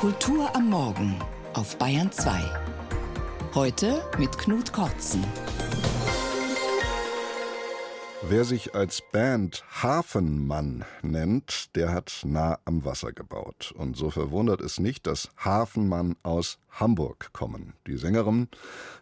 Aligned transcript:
Kultur 0.00 0.56
am 0.56 0.70
Morgen 0.70 1.14
auf 1.52 1.76
Bayern 1.76 2.10
2. 2.10 2.32
Heute 3.54 4.02
mit 4.18 4.38
Knut 4.38 4.72
Kortzen. 4.72 5.22
Wer 8.26 8.46
sich 8.46 8.74
als 8.74 9.02
Band 9.12 9.62
Hafenmann 9.82 10.86
nennt, 11.02 11.76
der 11.76 11.92
hat 11.92 12.22
nah 12.24 12.58
am 12.64 12.82
Wasser 12.86 13.12
gebaut. 13.12 13.74
Und 13.76 13.94
so 13.94 14.08
verwundert 14.08 14.62
es 14.62 14.80
nicht, 14.80 15.06
dass 15.06 15.28
Hafenmann 15.36 16.16
aus 16.22 16.58
Hamburg 16.70 17.34
kommen. 17.34 17.74
Die 17.86 17.98
Sängerin 17.98 18.48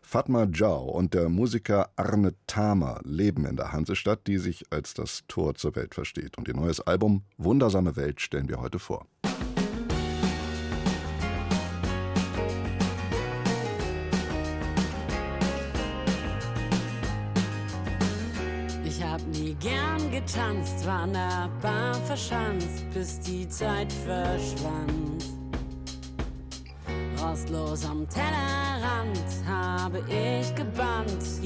Fatma 0.02 0.48
Jau 0.52 0.82
und 0.82 1.14
der 1.14 1.28
Musiker 1.28 1.90
Arne 1.94 2.34
Thamer 2.48 2.98
leben 3.04 3.46
in 3.46 3.54
der 3.54 3.70
Hansestadt, 3.70 4.26
die 4.26 4.38
sich 4.38 4.64
als 4.70 4.94
das 4.94 5.22
Tor 5.28 5.54
zur 5.54 5.76
Welt 5.76 5.94
versteht. 5.94 6.36
Und 6.36 6.48
ihr 6.48 6.56
neues 6.56 6.80
Album 6.80 7.22
Wundersame 7.36 7.94
Welt 7.94 8.20
stellen 8.20 8.48
wir 8.48 8.60
heute 8.60 8.80
vor. 8.80 9.06
Getanzt, 20.10 20.86
war 20.86 21.02
an 21.02 21.12
der 21.12 21.48
Bar 21.62 21.94
verschanzt, 21.94 22.84
bis 22.92 23.20
die 23.20 23.48
Zeit 23.48 23.92
verschwand. 23.92 25.24
Rostlos 27.20 27.84
am 27.84 28.08
Tellerrand 28.08 29.24
habe 29.46 30.02
ich 30.08 30.54
gebannt, 30.54 31.37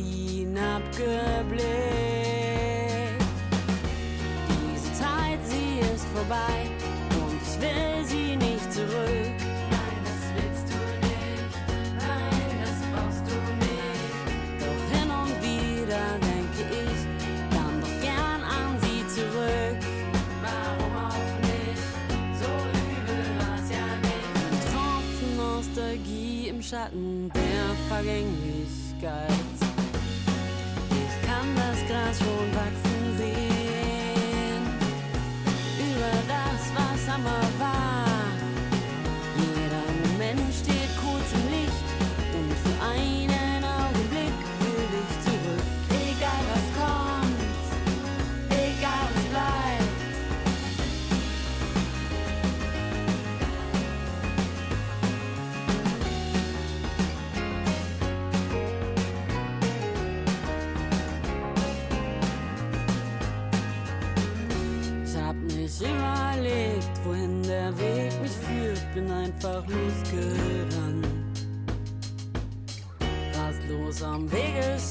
der 28.02 28.14
Vergänglichkeit. 28.14 29.30
Ich 29.30 29.41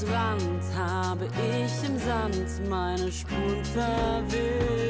Wegesrand 0.02 0.62
habe 0.76 1.26
ich 1.26 1.88
im 1.88 1.98
Sand 1.98 2.68
meine 2.68 3.10
Spuren 3.12 3.64
verwischt. 3.64 4.81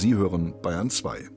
Sie 0.00 0.14
hören 0.14 0.54
Bayern 0.62 0.88
2. 0.88 1.28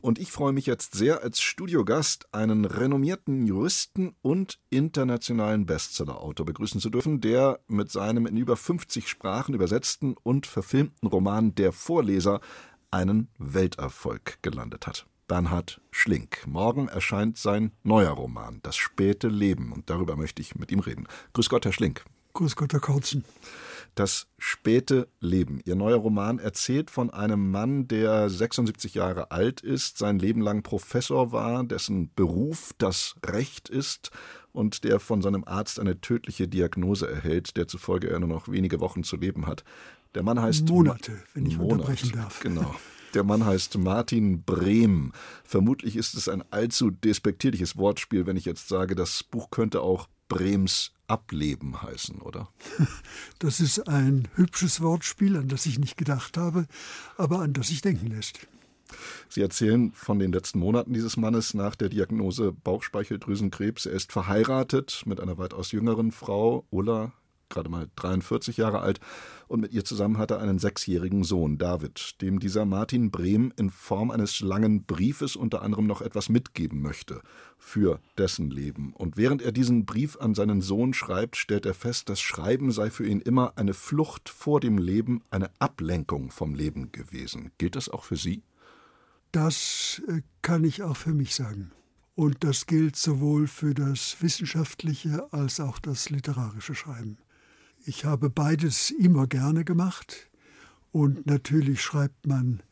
Und 0.00 0.18
ich 0.18 0.32
freue 0.32 0.52
mich 0.52 0.66
jetzt 0.66 0.96
sehr, 0.96 1.22
als 1.22 1.40
Studiogast 1.40 2.26
einen 2.32 2.64
renommierten 2.64 3.46
Juristen 3.46 4.16
und 4.20 4.58
internationalen 4.68 5.64
Bestsellerautor 5.64 6.44
begrüßen 6.44 6.80
zu 6.80 6.90
dürfen, 6.90 7.20
der 7.20 7.60
mit 7.68 7.92
seinem 7.92 8.26
in 8.26 8.36
über 8.36 8.56
50 8.56 9.06
Sprachen 9.06 9.54
übersetzten 9.54 10.16
und 10.24 10.48
verfilmten 10.48 11.08
Roman 11.08 11.54
Der 11.54 11.70
Vorleser 11.70 12.40
einen 12.90 13.28
Welterfolg 13.38 14.42
gelandet 14.42 14.88
hat. 14.88 15.06
Bernhard 15.28 15.80
Schlink. 15.92 16.44
Morgen 16.48 16.88
erscheint 16.88 17.38
sein 17.38 17.70
neuer 17.84 18.10
Roman, 18.10 18.58
Das 18.64 18.74
späte 18.74 19.28
Leben, 19.28 19.70
und 19.70 19.88
darüber 19.88 20.16
möchte 20.16 20.42
ich 20.42 20.56
mit 20.56 20.72
ihm 20.72 20.80
reden. 20.80 21.06
Grüß 21.32 21.48
Gott, 21.48 21.64
Herr 21.64 21.72
Schlink. 21.72 22.04
Grüß 22.34 22.56
Gott, 22.56 22.72
Herr 22.72 22.80
Kautzen. 22.80 23.24
Das 24.00 24.28
späte 24.38 25.08
Leben. 25.20 25.60
Ihr 25.66 25.76
neuer 25.76 25.98
Roman 25.98 26.38
erzählt 26.38 26.90
von 26.90 27.10
einem 27.10 27.50
Mann, 27.50 27.86
der 27.86 28.30
76 28.30 28.94
Jahre 28.94 29.30
alt 29.30 29.60
ist, 29.60 29.98
sein 29.98 30.18
Leben 30.18 30.40
lang 30.40 30.62
Professor 30.62 31.32
war, 31.32 31.64
dessen 31.64 32.10
Beruf 32.14 32.72
das 32.78 33.16
Recht 33.26 33.68
ist 33.68 34.10
und 34.52 34.84
der 34.84 35.00
von 35.00 35.20
seinem 35.20 35.44
Arzt 35.44 35.78
eine 35.78 36.00
tödliche 36.00 36.48
Diagnose 36.48 37.10
erhält, 37.10 37.58
der 37.58 37.68
zufolge 37.68 38.08
er 38.08 38.20
nur 38.20 38.30
noch 38.30 38.48
wenige 38.48 38.80
Wochen 38.80 39.04
zu 39.04 39.18
leben 39.18 39.46
hat. 39.46 39.64
Der 40.14 40.22
Mann 40.22 40.40
heißt 40.40 40.66
Monate, 40.70 41.18
wenn 41.34 41.44
ich 41.44 41.58
Monat, 41.58 41.72
unterbrechen 41.72 42.12
darf. 42.12 42.40
Genau. 42.40 42.74
Der 43.12 43.22
Mann 43.22 43.44
heißt 43.44 43.76
Martin 43.76 44.44
Brehm. 44.44 45.12
Vermutlich 45.44 45.96
ist 45.96 46.14
es 46.14 46.26
ein 46.26 46.42
allzu 46.50 46.90
despektierliches 46.90 47.76
Wortspiel, 47.76 48.24
wenn 48.24 48.38
ich 48.38 48.46
jetzt 48.46 48.66
sage, 48.68 48.94
das 48.94 49.22
Buch 49.22 49.50
könnte 49.50 49.82
auch 49.82 50.08
Brems 50.30 50.92
Ableben 51.10 51.82
heißen, 51.82 52.20
oder? 52.20 52.48
Das 53.38 53.60
ist 53.60 53.88
ein 53.88 54.28
hübsches 54.34 54.80
Wortspiel, 54.80 55.36
an 55.36 55.48
das 55.48 55.64
ich 55.66 55.78
nicht 55.78 55.96
gedacht 55.96 56.36
habe, 56.36 56.66
aber 57.16 57.40
an 57.40 57.54
das 57.54 57.68
sich 57.68 57.80
denken 57.80 58.08
lässt. 58.08 58.46
Sie 59.28 59.40
erzählen 59.40 59.92
von 59.92 60.18
den 60.18 60.32
letzten 60.32 60.58
Monaten 60.58 60.92
dieses 60.92 61.16
Mannes 61.16 61.54
nach 61.54 61.74
der 61.74 61.88
Diagnose 61.88 62.52
Bauchspeicheldrüsenkrebs. 62.52 63.86
Er 63.86 63.92
ist 63.92 64.12
verheiratet 64.12 65.04
mit 65.06 65.20
einer 65.20 65.38
weitaus 65.38 65.72
jüngeren 65.72 66.12
Frau, 66.12 66.66
Ulla, 66.70 67.12
gerade 67.50 67.68
mal 67.68 67.88
43 67.96 68.56
Jahre 68.56 68.80
alt, 68.80 69.00
und 69.48 69.60
mit 69.60 69.72
ihr 69.72 69.84
zusammen 69.84 70.16
hat 70.16 70.30
er 70.30 70.38
einen 70.38 70.60
sechsjährigen 70.60 71.24
Sohn, 71.24 71.58
David, 71.58 72.22
dem 72.22 72.38
dieser 72.38 72.64
Martin 72.64 73.10
Brehm 73.10 73.52
in 73.56 73.70
Form 73.70 74.12
eines 74.12 74.40
langen 74.40 74.84
Briefes 74.84 75.34
unter 75.34 75.62
anderem 75.62 75.88
noch 75.88 76.00
etwas 76.00 76.28
mitgeben 76.28 76.80
möchte 76.80 77.20
für 77.58 78.00
dessen 78.16 78.50
Leben. 78.50 78.94
Und 78.94 79.16
während 79.16 79.42
er 79.42 79.50
diesen 79.50 79.86
Brief 79.86 80.16
an 80.20 80.34
seinen 80.34 80.60
Sohn 80.60 80.94
schreibt, 80.94 81.36
stellt 81.36 81.66
er 81.66 81.74
fest, 81.74 82.08
das 82.08 82.20
Schreiben 82.20 82.70
sei 82.70 82.90
für 82.90 83.04
ihn 83.04 83.20
immer 83.20 83.52
eine 83.56 83.74
Flucht 83.74 84.28
vor 84.28 84.60
dem 84.60 84.78
Leben, 84.78 85.22
eine 85.30 85.50
Ablenkung 85.58 86.30
vom 86.30 86.54
Leben 86.54 86.92
gewesen. 86.92 87.50
Gilt 87.58 87.74
das 87.74 87.88
auch 87.88 88.04
für 88.04 88.16
Sie? 88.16 88.44
Das 89.32 90.00
äh, 90.08 90.22
kann 90.42 90.64
ich 90.64 90.82
auch 90.82 90.96
für 90.96 91.12
mich 91.12 91.34
sagen. 91.34 91.72
Und 92.14 92.44
das 92.44 92.66
gilt 92.66 92.96
sowohl 92.96 93.46
für 93.46 93.74
das 93.74 94.16
wissenschaftliche 94.20 95.32
als 95.32 95.58
auch 95.58 95.78
das 95.78 96.10
literarische 96.10 96.74
Schreiben. 96.74 97.18
Ich 97.86 98.04
habe 98.04 98.28
beides 98.28 98.90
immer 98.90 99.26
gerne 99.26 99.64
gemacht 99.64 100.28
und 100.92 101.26
natürlich 101.26 101.80
schreibt 101.80 102.26
man 102.26 102.62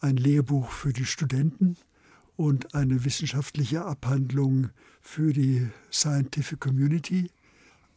ein 0.00 0.16
Lehrbuch 0.16 0.70
für 0.70 0.92
die 0.92 1.04
Studenten 1.04 1.76
und 2.34 2.74
eine 2.74 3.04
wissenschaftliche 3.04 3.84
Abhandlung 3.84 4.70
für 5.00 5.32
die 5.32 5.68
Scientific 5.92 6.58
Community. 6.58 7.30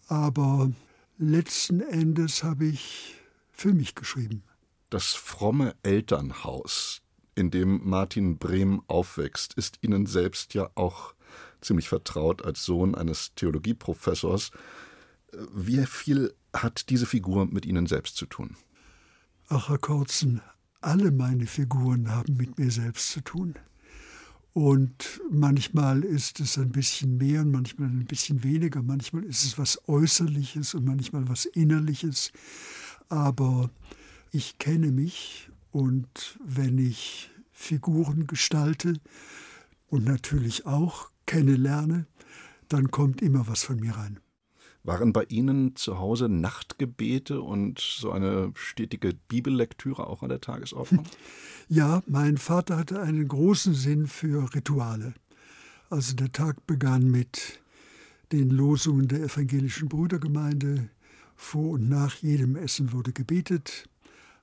Aber 0.08 0.72
letzten 1.18 1.82
Endes 1.82 2.44
habe 2.44 2.66
ich 2.66 3.16
für 3.52 3.74
mich 3.74 3.96
geschrieben. 3.96 4.44
Das 4.92 5.14
fromme 5.14 5.76
Elternhaus, 5.82 7.02
in 7.34 7.50
dem 7.50 7.82
Martin 7.90 8.38
Brehm 8.38 8.84
aufwächst, 8.88 9.56
ist 9.56 9.80
Ihnen 9.82 10.06
selbst 10.06 10.54
ja 10.54 10.70
auch 10.76 11.16
ziemlich 11.62 11.90
vertraut 11.90 12.46
als 12.46 12.64
Sohn 12.64 12.94
eines 12.94 13.34
Theologieprofessors. 13.34 14.52
Wie 15.54 15.86
viel 15.86 16.34
hat 16.54 16.90
diese 16.90 17.06
Figur 17.06 17.46
mit 17.46 17.66
Ihnen 17.66 17.86
selbst 17.86 18.16
zu 18.18 18.26
tun? 18.26 18.56
Ach, 19.48 19.70
Herr 19.70 19.78
Korzen, 19.78 20.42
alle 20.82 21.12
meine 21.12 21.46
Figuren 21.46 22.10
haben 22.10 22.38
mit 22.38 22.58
mir 22.58 22.72
selbst 22.72 23.10
zu 23.10 23.22
tun. 23.22 23.56
Und 24.54 25.22
manchmal 25.30 26.04
ist 26.04 26.40
es 26.40 26.58
ein 26.58 26.72
bisschen 26.72 27.18
mehr 27.18 27.42
und 27.42 27.52
manchmal 27.52 27.90
ein 27.90 28.06
bisschen 28.06 28.44
weniger. 28.44 28.82
Manchmal 28.82 29.24
ist 29.24 29.44
es 29.44 29.58
was 29.58 29.88
Äußerliches 29.88 30.74
und 30.74 30.86
manchmal 30.86 31.28
was 31.28 31.46
Innerliches. 31.46 32.32
Aber 33.10 33.70
ich 34.32 34.58
kenne 34.58 34.92
mich 34.92 35.50
und 35.72 36.38
wenn 36.44 36.78
ich 36.78 37.30
Figuren 37.52 38.28
gestalte 38.28 38.94
und 39.88 40.06
natürlich 40.06 40.66
auch 40.66 41.10
kennenlerne, 41.26 42.08
dann 42.70 42.92
kommt 42.92 43.22
immer 43.22 43.48
was 43.48 43.64
von 43.64 43.80
mir 43.80 43.96
rein. 43.96 44.20
Waren 44.90 45.14
bei 45.14 45.26
Ihnen 45.26 45.76
zu 45.76 46.00
Hause 46.00 46.30
Nachtgebete 46.30 47.42
und 47.42 47.78
so 47.78 48.12
eine 48.12 48.52
stetige 48.56 49.14
Bibellektüre 49.28 50.08
auch 50.08 50.24
an 50.24 50.30
der 50.30 50.42
Tagesordnung? 50.42 51.06
Ja, 51.72 52.02
mein 52.08 52.40
Vater 52.40 52.76
hatte 52.78 53.00
einen 53.00 53.28
großen 53.28 53.76
Sinn 53.76 54.08
für 54.08 54.52
Rituale. 54.56 55.14
Also 55.92 56.16
der 56.16 56.32
Tag 56.32 56.66
begann 56.66 57.12
mit 57.12 57.60
den 58.32 58.50
Losungen 58.50 59.08
der 59.08 59.20
evangelischen 59.20 59.90
Brüdergemeinde. 59.90 60.90
Vor 61.36 61.74
und 61.74 61.88
nach 61.88 62.16
jedem 62.16 62.56
Essen 62.56 62.92
wurde 62.92 63.14
gebetet. 63.14 63.88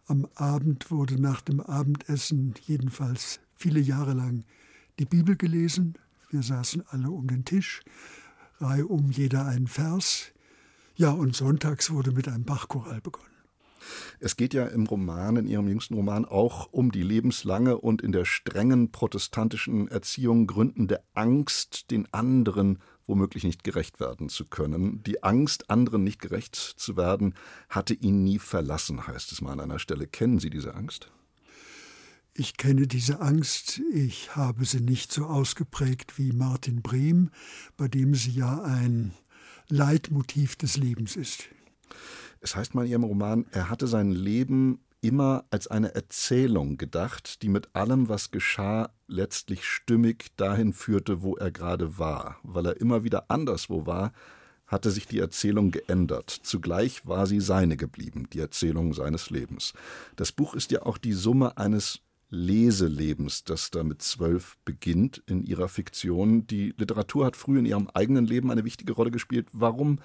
Am 0.07 0.29
Abend 0.37 0.93
wurde 0.93 1.21
nach 1.21 1.41
dem 1.41 1.61
Abendessen 1.61 2.55
jedenfalls 2.69 3.41
viele 3.57 3.81
Jahre 3.81 4.13
lang 4.13 4.45
die 5.01 5.07
Bibel 5.07 5.35
gelesen. 5.35 5.95
Wir 6.31 6.45
saßen 6.45 6.85
alle 6.87 7.11
um 7.11 7.27
den 7.27 7.45
Tisch, 7.45 7.83
Reihe 8.61 8.87
um 8.87 9.11
jeder 9.11 9.47
einen 9.47 9.67
Vers. 9.67 10.33
Ja, 10.97 11.11
und 11.11 11.37
sonntags 11.37 11.91
wurde 11.91 12.11
mit 12.11 12.27
einem 12.27 12.45
Bachchoral 12.45 13.01
begonnen. 13.03 13.29
Es 14.19 14.37
geht 14.37 14.55
ja 14.55 14.67
im 14.67 14.87
Roman, 14.87 15.37
in 15.37 15.47
Ihrem 15.47 15.69
jüngsten 15.69 15.95
Roman, 15.95 16.25
auch 16.25 16.73
um 16.73 16.91
die 16.91 17.03
lebenslange 17.03 17.79
und 17.79 18.03
in 18.03 18.13
der 18.13 18.25
strengen 18.25 18.91
protestantischen 18.91 19.89
Erziehung 19.89 20.47
gründende 20.47 21.03
Angst, 21.15 21.91
den 21.91 22.13
anderen 22.13 22.79
womöglich 23.07 23.45
nicht 23.45 23.63
gerecht 23.63 24.01
werden 24.01 24.29
zu 24.29 24.47
können. 24.47 25.03
Die 25.05 25.23
Angst, 25.23 25.71
anderen 25.71 26.03
nicht 26.03 26.21
gerecht 26.21 26.57
zu 26.57 26.97
werden, 26.97 27.35
hatte 27.69 27.95
ihn 27.95 28.25
nie 28.25 28.39
verlassen, 28.39 29.07
heißt 29.07 29.31
es 29.33 29.41
mal 29.41 29.53
an 29.53 29.61
einer 29.61 29.79
Stelle. 29.79 30.07
Kennen 30.07 30.41
Sie 30.41 30.51
diese 30.51 30.75
Angst? 30.75 31.13
Ich 32.39 32.57
kenne 32.57 32.87
diese 32.87 33.21
Angst, 33.21 33.81
ich 33.95 34.37
habe 34.37 34.67
sie 34.67 34.81
nicht 34.81 35.11
so 35.11 35.25
ausgeprägt 35.25 36.19
wie 36.19 36.33
Martin 36.33 36.83
Brehm, 36.83 37.31
bei 37.79 37.89
dem 37.89 38.15
sie 38.15 38.33
ja 38.33 38.61
ein 38.63 39.15
Leitmotiv 39.69 40.57
des 40.57 40.77
Lebens 40.77 41.17
ist. 41.17 41.45
Es 42.41 42.55
heißt 42.55 42.75
mal 42.75 42.85
in 42.85 42.93
Ihrem 42.93 43.05
Roman, 43.05 43.47
er 43.51 43.71
hatte 43.71 43.87
sein 43.87 44.11
Leben 44.11 44.81
immer 45.01 45.45
als 45.51 45.67
eine 45.67 45.95
Erzählung 45.95 46.79
gedacht, 46.79 47.43
die 47.43 47.49
mit 47.49 47.75
allem, 47.75 48.09
was 48.09 48.31
geschah, 48.31 48.91
letztlich 49.07 49.65
stimmig 49.65 50.37
dahin 50.37 50.73
führte, 50.73 51.23
wo 51.23 51.37
er 51.37 51.51
gerade 51.51 51.99
war. 51.99 52.39
Weil 52.43 52.67
er 52.67 52.81
immer 52.81 53.05
wieder 53.05 53.31
anderswo 53.31 53.87
war, 53.87 54.13
hatte 54.67 54.91
sich 54.91 55.07
die 55.07 55.21
Erzählung 55.21 55.71
geändert. 55.71 56.31
Zugleich 56.31 57.07
war 57.07 57.27
sie 57.27 57.41
seine 57.41 57.77
geblieben, 57.77 58.29
die 58.33 58.41
Erzählung 58.41 58.95
seines 58.95 59.31
Lebens. 59.31 59.75
Das 60.17 60.33
Buch 60.33 60.55
ist 60.55 60.73
ja 60.73 60.83
auch 60.83 60.99
die 60.99 61.12
Summe 61.12 61.57
eines 61.57 62.01
Leselebens, 62.28 63.44
das 63.44 63.70
da 63.70 63.84
mit 63.84 64.02
zwölf 64.02 64.56
beginnt 64.64 65.23
in 65.26 65.44
ihrer 65.44 65.69
Fiktion. 65.69 66.46
Die 66.46 66.75
Literatur 66.76 67.26
hat 67.26 67.37
früh 67.37 67.58
in 67.58 67.67
ihrem 67.67 67.88
eigenen 67.94 68.26
Leben 68.26 68.50
eine 68.50 68.64
wichtige 68.64 68.93
Rolle 68.93 69.11
gespielt. 69.11 69.49
Warum 69.52 70.00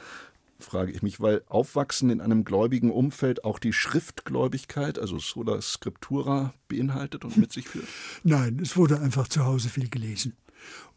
frage 0.59 0.91
ich 0.91 1.01
mich, 1.01 1.19
weil 1.19 1.44
Aufwachsen 1.47 2.09
in 2.09 2.21
einem 2.21 2.44
gläubigen 2.45 2.91
Umfeld 2.91 3.44
auch 3.44 3.59
die 3.59 3.73
Schriftgläubigkeit, 3.73 5.00
also 5.00 5.18
Sola 5.18 5.62
Scriptura, 5.62 6.53
beinhaltet 6.68 7.25
und 7.25 7.38
mit 7.38 7.51
sich 7.51 7.68
führt? 7.68 7.88
Nein, 8.23 8.59
es 8.62 8.77
wurde 8.77 9.00
einfach 9.00 9.27
zu 9.27 9.44
Hause 9.45 9.69
viel 9.69 9.89
gelesen. 9.89 10.33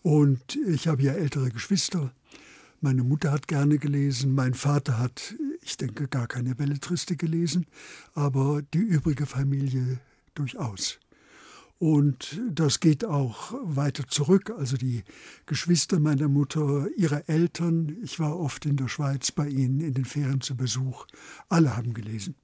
Und 0.03 0.57
ich 0.69 0.87
habe 0.87 1.03
ja 1.03 1.13
ältere 1.13 1.49
Geschwister. 1.49 2.13
Meine 2.81 3.03
Mutter 3.03 3.33
hat 3.33 3.49
gerne 3.49 3.79
gelesen, 3.79 4.35
mein 4.35 4.53
Vater 4.53 4.99
hat, 4.99 5.35
ich 5.63 5.79
denke, 5.79 6.07
gar 6.07 6.27
keine 6.27 6.55
Belletristik 6.55 7.19
gelesen, 7.19 7.65
aber 8.13 8.61
die 8.75 8.79
übrige 8.79 9.25
Familie 9.25 10.01
durchaus. 10.35 10.99
Und 11.79 12.41
das 12.51 12.81
geht 12.81 13.05
auch 13.05 13.53
weiter 13.63 14.07
zurück. 14.07 14.51
Also 14.57 14.77
die 14.77 15.03
Geschwister 15.47 16.01
meiner 16.01 16.29
Mutter, 16.29 16.87
ihre 16.97 17.29
Eltern, 17.29 17.97
ich 18.03 18.21
war 18.21 18.39
oft 18.39 18.65
in 18.65 18.77
der 18.77 18.89
Schweiz 18.89 19.33
bei 19.33 19.49
ihnen 19.49 19.81
in 19.81 19.95
den 19.95 20.05
Ferien 20.05 20.41
zu 20.41 20.57
Besuch, 20.57 21.07
alle 21.49 21.77
haben 21.77 21.93
gelesen. 21.93 22.37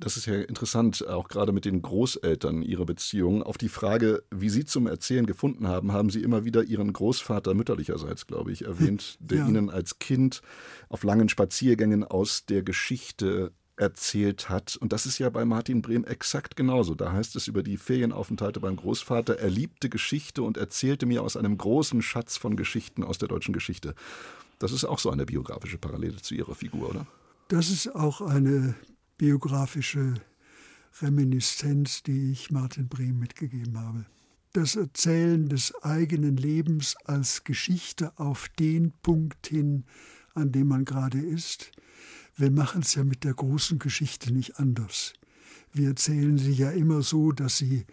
Das 0.00 0.16
ist 0.16 0.26
ja 0.26 0.34
interessant, 0.40 1.06
auch 1.06 1.28
gerade 1.28 1.52
mit 1.52 1.64
den 1.64 1.80
Großeltern, 1.80 2.62
ihre 2.62 2.84
Beziehung. 2.84 3.42
Auf 3.42 3.58
die 3.58 3.68
Frage, 3.68 4.24
wie 4.30 4.50
Sie 4.50 4.64
zum 4.64 4.88
Erzählen 4.88 5.24
gefunden 5.24 5.68
haben, 5.68 5.92
haben 5.92 6.10
Sie 6.10 6.22
immer 6.22 6.44
wieder 6.44 6.64
Ihren 6.64 6.92
Großvater 6.92 7.54
mütterlicherseits, 7.54 8.26
glaube 8.26 8.50
ich, 8.50 8.64
erwähnt, 8.64 9.16
der 9.20 9.38
ja. 9.38 9.48
Ihnen 9.48 9.70
als 9.70 10.00
Kind 10.00 10.42
auf 10.88 11.04
langen 11.04 11.28
Spaziergängen 11.28 12.02
aus 12.02 12.44
der 12.44 12.62
Geschichte 12.62 13.52
erzählt 13.76 14.48
hat. 14.48 14.76
Und 14.76 14.92
das 14.92 15.06
ist 15.06 15.18
ja 15.18 15.30
bei 15.30 15.44
Martin 15.44 15.82
Brehm 15.82 16.04
exakt 16.04 16.56
genauso. 16.56 16.94
Da 16.94 17.12
heißt 17.12 17.36
es 17.36 17.48
über 17.48 17.62
die 17.62 17.76
Ferienaufenthalte 17.76 18.60
beim 18.60 18.76
Großvater, 18.76 19.38
er 19.38 19.50
liebte 19.50 19.88
Geschichte 19.88 20.42
und 20.42 20.56
erzählte 20.56 21.06
mir 21.06 21.22
aus 21.22 21.36
einem 21.36 21.58
großen 21.58 22.02
Schatz 22.02 22.36
von 22.36 22.56
Geschichten 22.56 23.02
aus 23.02 23.18
der 23.18 23.28
deutschen 23.28 23.52
Geschichte. 23.52 23.94
Das 24.58 24.72
ist 24.72 24.84
auch 24.84 24.98
so 24.98 25.10
eine 25.10 25.26
biografische 25.26 25.78
Parallele 25.78 26.16
zu 26.16 26.34
Ihrer 26.34 26.54
Figur, 26.54 26.90
oder? 26.90 27.06
Das 27.48 27.70
ist 27.70 27.94
auch 27.94 28.20
eine 28.20 28.74
biografische 29.18 30.14
Reminiszenz, 31.02 32.02
die 32.02 32.30
ich 32.30 32.50
Martin 32.50 32.88
Brehm 32.88 33.18
mitgegeben 33.18 33.78
habe. 33.78 34.06
Das 34.52 34.76
Erzählen 34.76 35.48
des 35.48 35.74
eigenen 35.82 36.36
Lebens 36.36 36.96
als 37.04 37.42
Geschichte 37.42 38.12
auf 38.16 38.48
den 38.50 38.92
Punkt 39.02 39.48
hin, 39.48 39.84
an 40.34 40.52
dem 40.52 40.68
man 40.68 40.84
gerade 40.84 41.18
ist, 41.18 41.72
wir 42.36 42.50
machen 42.50 42.82
es 42.82 42.94
ja 42.94 43.04
mit 43.04 43.24
der 43.24 43.34
großen 43.34 43.78
Geschichte 43.78 44.32
nicht 44.32 44.58
anders. 44.58 45.12
Wir 45.72 45.88
erzählen 45.88 46.38
sie 46.38 46.52
ja 46.52 46.70
immer 46.70 47.02
so, 47.02 47.32
dass 47.32 47.58
sie 47.58 47.84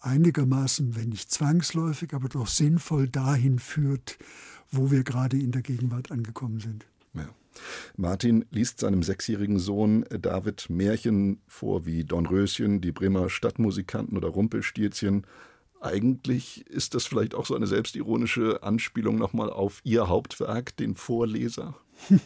einigermaßen, 0.00 0.96
wenn 0.96 1.10
nicht 1.10 1.30
zwangsläufig, 1.30 2.14
aber 2.14 2.28
doch 2.28 2.46
sinnvoll 2.46 3.08
dahin 3.08 3.58
führt, 3.58 4.18
wo 4.70 4.90
wir 4.90 5.04
gerade 5.04 5.38
in 5.38 5.52
der 5.52 5.62
Gegenwart 5.62 6.10
angekommen 6.10 6.60
sind. 6.60 6.86
Ja. 7.14 7.28
Martin 7.96 8.44
liest 8.50 8.80
seinem 8.80 9.02
sechsjährigen 9.02 9.58
Sohn 9.58 10.04
David 10.10 10.70
Märchen 10.70 11.40
vor 11.46 11.86
wie 11.86 12.04
Dornröschen, 12.04 12.80
die 12.80 12.92
Bremer 12.92 13.28
Stadtmusikanten 13.28 14.16
oder 14.16 14.28
Rumpelstilzchen. 14.28 15.26
Eigentlich 15.80 16.66
ist 16.68 16.94
das 16.94 17.06
vielleicht 17.06 17.34
auch 17.34 17.46
so 17.46 17.54
eine 17.54 17.66
selbstironische 17.66 18.62
Anspielung 18.62 19.16
nochmal 19.16 19.50
auf 19.50 19.80
Ihr 19.84 20.08
Hauptwerk, 20.08 20.76
den 20.76 20.94
Vorleser. 20.94 21.76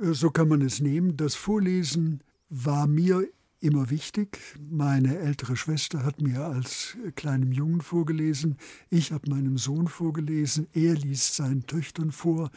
so 0.00 0.30
kann 0.30 0.48
man 0.48 0.62
es 0.62 0.80
nehmen. 0.80 1.16
Das 1.16 1.34
Vorlesen 1.34 2.22
war 2.48 2.86
mir 2.86 3.26
immer 3.60 3.88
wichtig. 3.88 4.38
Meine 4.70 5.18
ältere 5.18 5.56
Schwester 5.56 6.04
hat 6.04 6.20
mir 6.20 6.44
als 6.44 6.96
kleinem 7.16 7.50
Jungen 7.50 7.80
vorgelesen, 7.80 8.58
ich 8.90 9.10
habe 9.10 9.30
meinem 9.30 9.56
Sohn 9.56 9.88
vorgelesen, 9.88 10.66
er 10.74 10.94
liest 10.94 11.36
seinen 11.36 11.66
Töchtern 11.66 12.12
vor. 12.12 12.50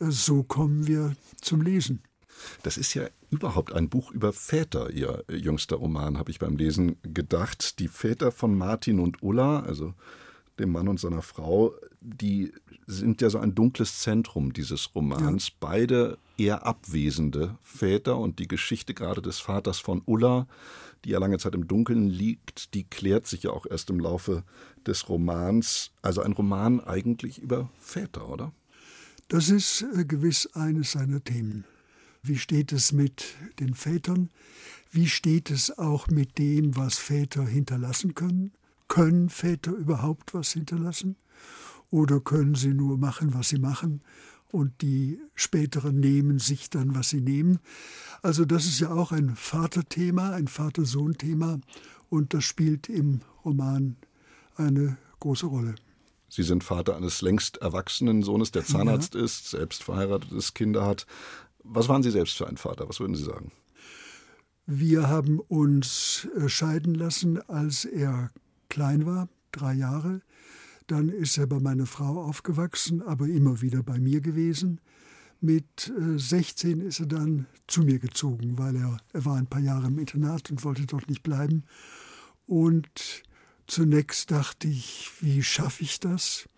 So 0.00 0.42
kommen 0.42 0.86
wir 0.86 1.14
zum 1.40 1.62
Lesen. 1.62 2.02
Das 2.62 2.76
ist 2.76 2.94
ja 2.94 3.08
überhaupt 3.30 3.72
ein 3.72 3.88
Buch 3.88 4.10
über 4.12 4.32
Väter, 4.32 4.90
Ihr 4.90 5.24
jüngster 5.28 5.76
Roman, 5.76 6.18
habe 6.18 6.30
ich 6.30 6.38
beim 6.38 6.56
Lesen 6.56 6.96
gedacht. 7.02 7.78
Die 7.78 7.88
Väter 7.88 8.32
von 8.32 8.56
Martin 8.56 9.00
und 9.00 9.22
Ulla, 9.22 9.60
also 9.60 9.94
dem 10.58 10.70
Mann 10.70 10.88
und 10.88 11.00
seiner 11.00 11.22
Frau, 11.22 11.72
die 12.00 12.52
sind 12.86 13.20
ja 13.20 13.30
so 13.30 13.38
ein 13.38 13.54
dunkles 13.54 14.00
Zentrum 14.00 14.52
dieses 14.52 14.94
Romans. 14.94 15.48
Ja. 15.48 15.54
Beide 15.60 16.18
eher 16.36 16.66
abwesende 16.66 17.58
Väter 17.62 18.18
und 18.18 18.38
die 18.38 18.48
Geschichte 18.48 18.94
gerade 18.94 19.20
des 19.20 19.38
Vaters 19.40 19.78
von 19.78 20.02
Ulla, 20.06 20.46
die 21.04 21.10
ja 21.10 21.18
lange 21.18 21.38
Zeit 21.38 21.54
im 21.54 21.68
Dunkeln 21.68 22.08
liegt, 22.08 22.74
die 22.74 22.84
klärt 22.84 23.26
sich 23.26 23.44
ja 23.44 23.50
auch 23.50 23.66
erst 23.66 23.90
im 23.90 24.00
Laufe 24.00 24.44
des 24.86 25.08
Romans. 25.08 25.92
Also 26.02 26.22
ein 26.22 26.32
Roman 26.32 26.80
eigentlich 26.80 27.38
über 27.38 27.70
Väter, 27.78 28.28
oder? 28.28 28.52
Das 29.28 29.50
ist 29.50 29.84
äh, 29.94 30.04
gewiss 30.04 30.48
eines 30.54 30.92
seiner 30.92 31.22
Themen. 31.22 31.64
Wie 32.22 32.38
steht 32.38 32.72
es 32.72 32.92
mit 32.92 33.24
den 33.60 33.74
Vätern? 33.74 34.30
Wie 34.90 35.06
steht 35.06 35.50
es 35.50 35.76
auch 35.78 36.08
mit 36.08 36.38
dem, 36.38 36.76
was 36.76 36.98
Väter 36.98 37.46
hinterlassen 37.46 38.14
können? 38.14 38.52
Können 38.88 39.28
Väter 39.28 39.72
überhaupt 39.72 40.32
was 40.34 40.52
hinterlassen? 40.52 41.16
Oder 41.90 42.20
können 42.20 42.54
sie 42.54 42.74
nur 42.74 42.98
machen, 42.98 43.34
was 43.34 43.48
sie 43.48 43.58
machen? 43.58 44.02
Und 44.50 44.80
die 44.80 45.20
späteren 45.34 46.00
nehmen 46.00 46.38
sich 46.38 46.70
dann, 46.70 46.94
was 46.94 47.10
sie 47.10 47.20
nehmen. 47.20 47.58
Also 48.22 48.44
das 48.44 48.64
ist 48.64 48.80
ja 48.80 48.90
auch 48.90 49.12
ein 49.12 49.36
Vaterthema, 49.36 50.30
ein 50.30 50.48
Vater-Sohn-Thema. 50.48 51.60
Und 52.08 52.32
das 52.32 52.44
spielt 52.44 52.88
im 52.88 53.20
Roman 53.44 53.96
eine 54.56 54.96
große 55.20 55.46
Rolle. 55.46 55.74
Sie 56.30 56.42
sind 56.42 56.64
Vater 56.64 56.96
eines 56.96 57.22
längst 57.22 57.58
erwachsenen 57.58 58.22
Sohnes, 58.22 58.50
der 58.50 58.64
Zahnarzt 58.64 59.14
ja. 59.14 59.22
ist, 59.22 59.50
selbst 59.50 59.82
verheiratet 59.82 60.32
ist, 60.32 60.54
Kinder 60.54 60.84
hat. 60.84 61.06
Was 61.64 61.88
waren 61.88 62.02
Sie 62.02 62.10
selbst 62.10 62.36
für 62.36 62.46
ein 62.46 62.56
Vater? 62.56 62.88
Was 62.88 63.00
würden 63.00 63.16
Sie 63.16 63.24
sagen? 63.24 63.52
Wir 64.66 65.08
haben 65.08 65.40
uns 65.40 66.28
scheiden 66.46 66.94
lassen, 66.94 67.40
als 67.48 67.86
er 67.86 68.30
klein 68.68 69.06
war, 69.06 69.28
drei 69.52 69.72
Jahre. 69.72 70.20
Dann 70.88 71.08
ist 71.08 71.38
er 71.38 71.46
bei 71.46 71.60
meiner 71.60 71.86
Frau 71.86 72.22
aufgewachsen, 72.24 73.02
aber 73.02 73.26
immer 73.28 73.60
wieder 73.60 73.82
bei 73.82 74.00
mir 74.00 74.20
gewesen. 74.20 74.80
Mit 75.40 75.92
16 76.16 76.80
äh, 76.80 76.84
ist 76.84 77.00
er 77.00 77.06
dann 77.06 77.46
zu 77.68 77.82
mir 77.82 78.00
gezogen, 78.00 78.58
weil 78.58 78.74
er, 78.74 78.96
er 79.12 79.24
war 79.24 79.36
ein 79.36 79.46
paar 79.46 79.60
Jahre 79.60 79.86
im 79.86 79.98
Internat 79.98 80.50
und 80.50 80.64
wollte 80.64 80.86
dort 80.86 81.08
nicht 81.08 81.22
bleiben. 81.22 81.62
Und 82.46 83.22
zunächst 83.66 84.32
dachte 84.32 84.66
ich, 84.66 85.10
wie 85.20 85.42
schaffe 85.42 85.84
ich 85.84 86.00
das? 86.00 86.48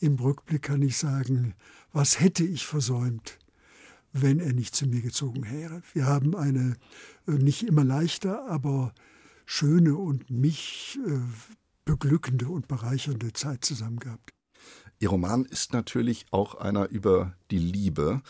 Im 0.00 0.16
Rückblick 0.16 0.62
kann 0.62 0.82
ich 0.82 0.96
sagen, 0.96 1.54
was 1.92 2.18
hätte 2.18 2.44
ich 2.44 2.66
versäumt? 2.66 3.38
wenn 4.12 4.40
er 4.40 4.52
nicht 4.52 4.74
zu 4.74 4.86
mir 4.86 5.02
gezogen 5.02 5.50
wäre. 5.50 5.82
Wir 5.92 6.06
haben 6.06 6.34
eine 6.34 6.76
äh, 7.26 7.32
nicht 7.32 7.62
immer 7.64 7.84
leichte, 7.84 8.42
aber 8.44 8.94
schöne 9.46 9.96
und 9.96 10.30
mich 10.30 10.98
äh, 11.06 11.18
beglückende 11.88 12.48
und 12.48 12.68
bereichernde 12.68 13.32
Zeit 13.32 13.64
zusammen 13.64 13.98
gehabt. 13.98 14.34
Ihr 14.98 15.08
Roman 15.08 15.46
ist 15.46 15.72
natürlich 15.72 16.26
auch 16.30 16.54
einer 16.54 16.90
über 16.90 17.32
die 17.50 17.58
Liebe. 17.58 18.20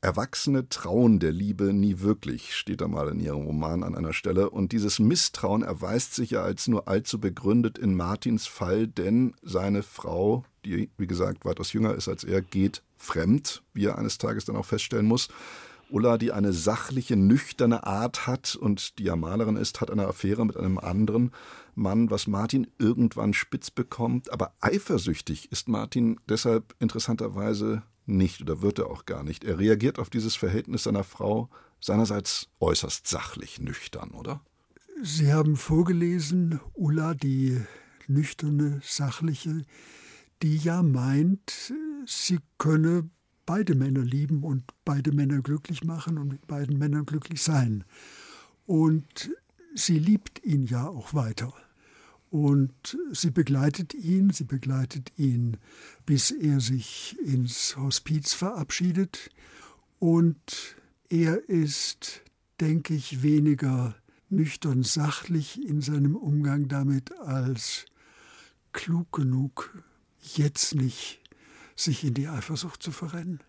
Erwachsene 0.00 0.68
trauen 0.68 1.18
der 1.18 1.32
Liebe 1.32 1.72
nie 1.72 1.98
wirklich, 1.98 2.54
steht 2.54 2.80
da 2.80 2.86
mal 2.86 3.08
in 3.08 3.18
Ihrem 3.18 3.42
Roman 3.42 3.82
an 3.82 3.96
einer 3.96 4.12
Stelle. 4.12 4.50
Und 4.50 4.70
dieses 4.70 5.00
Misstrauen 5.00 5.62
erweist 5.62 6.14
sich 6.14 6.30
ja 6.30 6.42
als 6.44 6.68
nur 6.68 6.86
allzu 6.86 7.18
begründet 7.18 7.76
in 7.76 7.96
Martins 7.96 8.46
Fall, 8.46 8.86
denn 8.86 9.34
seine 9.42 9.82
Frau, 9.82 10.44
die 10.64 10.88
wie 10.96 11.08
gesagt 11.08 11.44
weitaus 11.44 11.72
jünger 11.72 11.96
ist 11.96 12.08
als 12.08 12.22
er, 12.22 12.40
geht 12.40 12.84
fremd, 12.98 13.64
wie 13.74 13.86
er 13.86 13.98
eines 13.98 14.18
Tages 14.18 14.44
dann 14.44 14.56
auch 14.56 14.66
feststellen 14.66 15.06
muss. 15.06 15.28
Ulla, 15.92 16.18
die 16.18 16.32
eine 16.32 16.52
sachliche, 16.52 17.16
nüchterne 17.16 17.86
Art 17.86 18.26
hat 18.26 18.56
und 18.56 18.98
die 18.98 19.04
ja 19.04 19.16
Malerin 19.16 19.56
ist, 19.56 19.80
hat 19.80 19.90
eine 19.90 20.06
Affäre 20.06 20.46
mit 20.46 20.56
einem 20.56 20.78
anderen 20.78 21.32
Mann, 21.74 22.10
was 22.10 22.26
Martin 22.26 22.66
irgendwann 22.78 23.34
spitz 23.34 23.70
bekommt. 23.70 24.32
Aber 24.32 24.54
eifersüchtig 24.60 25.52
ist 25.52 25.68
Martin 25.68 26.18
deshalb 26.28 26.74
interessanterweise 26.78 27.82
nicht 28.06 28.40
oder 28.40 28.62
wird 28.62 28.78
er 28.78 28.88
auch 28.88 29.04
gar 29.06 29.22
nicht. 29.22 29.44
Er 29.44 29.58
reagiert 29.58 29.98
auf 29.98 30.10
dieses 30.10 30.34
Verhältnis 30.34 30.84
seiner 30.84 31.04
Frau 31.04 31.48
seinerseits 31.80 32.48
äußerst 32.60 33.06
sachlich, 33.06 33.60
nüchtern, 33.60 34.10
oder? 34.10 34.40
Sie 35.02 35.32
haben 35.32 35.56
vorgelesen, 35.56 36.60
Ulla, 36.74 37.14
die 37.14 37.60
nüchterne, 38.06 38.80
sachliche, 38.84 39.64
die 40.42 40.56
ja 40.56 40.82
meint, 40.82 41.72
sie 42.06 42.38
könne 42.58 43.10
beide 43.46 43.74
Männer 43.74 44.02
lieben 44.02 44.42
und 44.42 44.64
beide 44.84 45.12
Männer 45.12 45.40
glücklich 45.40 45.84
machen 45.84 46.18
und 46.18 46.28
mit 46.28 46.46
beiden 46.46 46.78
Männern 46.78 47.06
glücklich 47.06 47.42
sein. 47.42 47.84
Und 48.66 49.30
sie 49.74 49.98
liebt 49.98 50.44
ihn 50.44 50.64
ja 50.66 50.86
auch 50.86 51.14
weiter. 51.14 51.52
Und 52.30 52.96
sie 53.12 53.30
begleitet 53.30 53.92
ihn, 53.92 54.30
sie 54.30 54.44
begleitet 54.44 55.12
ihn, 55.18 55.58
bis 56.06 56.30
er 56.30 56.60
sich 56.60 57.16
ins 57.22 57.76
Hospiz 57.76 58.32
verabschiedet. 58.32 59.30
Und 59.98 60.76
er 61.10 61.48
ist, 61.48 62.22
denke 62.60 62.94
ich, 62.94 63.22
weniger 63.22 63.94
nüchtern 64.30 64.82
sachlich 64.82 65.62
in 65.62 65.82
seinem 65.82 66.16
Umgang 66.16 66.68
damit 66.68 67.12
als 67.20 67.84
klug 68.72 69.12
genug, 69.12 69.78
jetzt 70.22 70.74
nicht 70.74 71.21
sich 71.84 72.04
in 72.04 72.14
die 72.14 72.28
Eifersucht 72.28 72.82
zu 72.82 72.92
verrennen. 72.92 73.40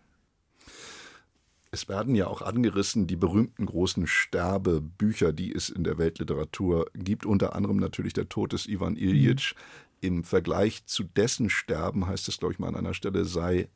Es 1.70 1.88
werden 1.88 2.14
ja 2.14 2.28
auch 2.28 2.40
angerissen 2.40 3.08
die 3.08 3.16
berühmten 3.16 3.66
großen 3.66 4.06
Sterbebücher, 4.06 5.32
die 5.32 5.52
es 5.52 5.70
in 5.70 5.82
der 5.82 5.98
Weltliteratur 5.98 6.86
gibt, 6.94 7.26
unter 7.26 7.56
anderem 7.56 7.78
natürlich 7.78 8.12
der 8.12 8.28
Tod 8.28 8.52
des 8.52 8.68
Ivan 8.68 8.94
Ilyich. 8.94 9.56
Mhm. 9.56 10.08
Im 10.08 10.24
Vergleich 10.24 10.86
zu 10.86 11.02
dessen 11.02 11.50
Sterben 11.50 12.06
heißt 12.06 12.28
es, 12.28 12.38
glaube 12.38 12.52
ich 12.52 12.60
mal 12.60 12.68
an 12.68 12.76
einer 12.76 12.94
Stelle, 12.94 13.24
sei 13.24 13.68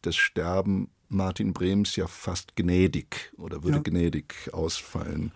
das 0.00 0.16
Sterben 0.16 0.90
Martin 1.12 1.52
Brems 1.52 1.96
ja 1.96 2.06
fast 2.06 2.56
gnädig 2.56 3.32
oder 3.36 3.62
würde 3.62 3.78
ja. 3.78 3.82
gnädig 3.82 4.34
ausfallen, 4.52 5.32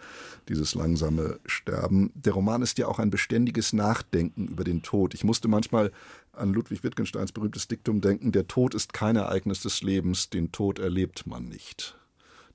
dieses 0.48 0.74
langsame 0.74 1.38
Sterben. 1.46 2.12
Der 2.14 2.32
Roman 2.32 2.62
ist 2.62 2.78
ja 2.78 2.88
auch 2.88 2.98
ein 2.98 3.10
beständiges 3.10 3.72
Nachdenken 3.72 4.48
über 4.48 4.64
den 4.64 4.82
Tod. 4.82 5.14
Ich 5.14 5.24
musste 5.24 5.48
manchmal 5.48 5.92
an 6.32 6.52
Ludwig 6.52 6.82
Wittgensteins 6.82 7.32
berühmtes 7.32 7.68
Diktum 7.68 8.00
denken, 8.00 8.32
der 8.32 8.46
Tod 8.46 8.74
ist 8.74 8.92
kein 8.92 9.16
Ereignis 9.16 9.60
des 9.60 9.82
Lebens, 9.82 10.30
den 10.30 10.52
Tod 10.52 10.78
erlebt 10.78 11.26
man 11.26 11.46
nicht. 11.46 11.96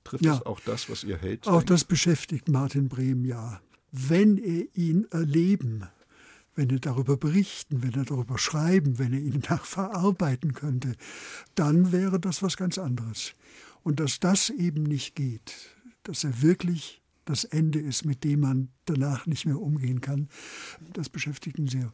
Trifft 0.04 0.24
ja. 0.24 0.34
es 0.34 0.46
auch 0.46 0.60
das, 0.60 0.90
was 0.90 1.04
ihr 1.04 1.16
hält? 1.16 1.46
Auch 1.46 1.58
denkt? 1.58 1.70
das 1.70 1.84
beschäftigt 1.84 2.48
Martin 2.48 2.88
Brehm 2.88 3.24
ja. 3.24 3.60
Wenn 3.92 4.38
er 4.38 4.64
ihn 4.74 5.06
erleben 5.10 5.86
wenn 6.54 6.70
er 6.70 6.78
darüber 6.78 7.16
berichten, 7.16 7.82
wenn 7.82 7.94
er 7.94 8.04
darüber 8.04 8.38
schreiben, 8.38 8.98
wenn 8.98 9.12
er 9.12 9.20
ihn 9.20 9.42
nachverarbeiten 9.48 10.54
könnte, 10.54 10.94
dann 11.54 11.92
wäre 11.92 12.20
das 12.20 12.42
was 12.42 12.56
ganz 12.56 12.78
anderes. 12.78 13.32
Und 13.82 14.00
dass 14.00 14.20
das 14.20 14.50
eben 14.50 14.82
nicht 14.82 15.14
geht, 15.14 15.54
dass 16.02 16.24
er 16.24 16.42
wirklich 16.42 17.02
das 17.24 17.44
Ende 17.44 17.80
ist, 17.80 18.04
mit 18.04 18.24
dem 18.24 18.40
man 18.40 18.68
danach 18.84 19.26
nicht 19.26 19.46
mehr 19.46 19.60
umgehen 19.60 20.00
kann, 20.00 20.28
das 20.92 21.08
beschäftigt 21.08 21.58
ihn 21.58 21.68
sehr. 21.68 21.92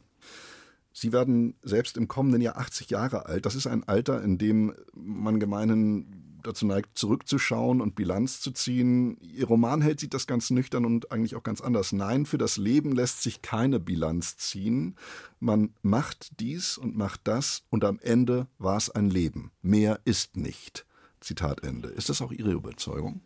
Sie 0.92 1.12
werden 1.12 1.54
selbst 1.62 1.96
im 1.96 2.08
kommenden 2.08 2.40
Jahr 2.40 2.56
80 2.56 2.90
Jahre 2.90 3.26
alt. 3.26 3.46
Das 3.46 3.54
ist 3.54 3.66
ein 3.66 3.84
Alter, 3.84 4.22
in 4.22 4.36
dem 4.38 4.74
man 4.94 5.38
gemeinen 5.38 6.17
dazu 6.42 6.66
neigt, 6.66 6.98
zurückzuschauen 6.98 7.80
und 7.80 7.94
Bilanz 7.94 8.40
zu 8.40 8.50
ziehen. 8.50 9.16
Ihr 9.20 9.46
Roman 9.46 9.80
hält 9.80 10.00
sich 10.00 10.10
das 10.10 10.26
ganz 10.26 10.50
nüchtern 10.50 10.84
und 10.84 11.12
eigentlich 11.12 11.36
auch 11.36 11.42
ganz 11.42 11.60
anders. 11.60 11.92
Nein, 11.92 12.26
für 12.26 12.38
das 12.38 12.56
Leben 12.56 12.92
lässt 12.92 13.22
sich 13.22 13.42
keine 13.42 13.80
Bilanz 13.80 14.36
ziehen. 14.36 14.96
Man 15.40 15.74
macht 15.82 16.40
dies 16.40 16.78
und 16.78 16.96
macht 16.96 17.22
das 17.24 17.62
und 17.70 17.84
am 17.84 17.98
Ende 18.00 18.46
war 18.58 18.76
es 18.76 18.90
ein 18.90 19.10
Leben. 19.10 19.52
Mehr 19.62 20.00
ist 20.04 20.36
nicht. 20.36 20.86
Zitat 21.20 21.62
Ende. 21.64 21.88
Ist 21.88 22.08
das 22.08 22.22
auch 22.22 22.32
Ihre 22.32 22.52
Überzeugung? 22.52 23.22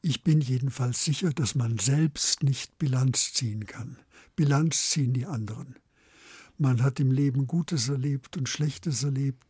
Ich 0.00 0.22
bin 0.22 0.40
jedenfalls 0.40 1.04
sicher, 1.04 1.30
dass 1.30 1.54
man 1.54 1.78
selbst 1.78 2.42
nicht 2.42 2.78
Bilanz 2.78 3.32
ziehen 3.32 3.66
kann. 3.66 3.98
Bilanz 4.36 4.90
ziehen 4.90 5.12
die 5.12 5.26
anderen. 5.26 5.76
Man 6.56 6.82
hat 6.82 7.00
im 7.00 7.10
Leben 7.10 7.46
Gutes 7.46 7.88
erlebt 7.88 8.36
und 8.36 8.48
Schlechtes 8.48 9.02
erlebt. 9.02 9.47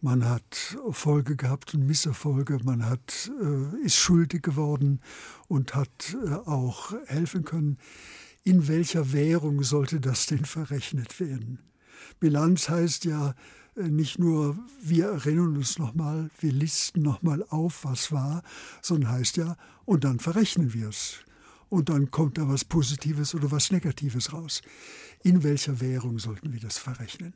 Man 0.00 0.28
hat 0.28 0.76
Erfolge 0.86 1.36
gehabt 1.36 1.74
und 1.74 1.86
Misserfolge. 1.86 2.58
Man 2.64 2.84
hat, 2.84 3.30
äh, 3.40 3.84
ist 3.84 3.96
schuldig 3.96 4.42
geworden 4.42 5.00
und 5.48 5.74
hat 5.74 6.16
äh, 6.24 6.34
auch 6.34 6.92
helfen 7.06 7.44
können. 7.44 7.78
In 8.42 8.68
welcher 8.68 9.12
Währung 9.12 9.62
sollte 9.62 10.00
das 10.00 10.26
denn 10.26 10.44
verrechnet 10.44 11.20
werden? 11.20 11.58
Bilanz 12.18 12.68
heißt 12.68 13.04
ja 13.04 13.34
äh, 13.76 13.82
nicht 13.82 14.18
nur, 14.18 14.58
wir 14.82 15.06
erinnern 15.06 15.56
uns 15.56 15.78
nochmal, 15.78 16.30
wir 16.40 16.52
listen 16.52 17.02
nochmal 17.02 17.44
auf, 17.48 17.84
was 17.84 18.12
war, 18.12 18.42
sondern 18.82 19.10
heißt 19.10 19.36
ja, 19.36 19.56
und 19.84 20.04
dann 20.04 20.18
verrechnen 20.18 20.72
wir 20.72 20.88
es 20.88 21.20
und 21.70 21.88
dann 21.88 22.10
kommt 22.10 22.36
da 22.36 22.48
was 22.48 22.64
Positives 22.64 23.34
oder 23.34 23.50
was 23.50 23.70
Negatives 23.70 24.32
raus. 24.32 24.60
In 25.22 25.42
welcher 25.42 25.80
Währung 25.80 26.18
sollten 26.18 26.52
wir 26.52 26.60
das 26.60 26.76
verrechnen? 26.76 27.32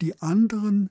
Die 0.00 0.20
anderen, 0.20 0.90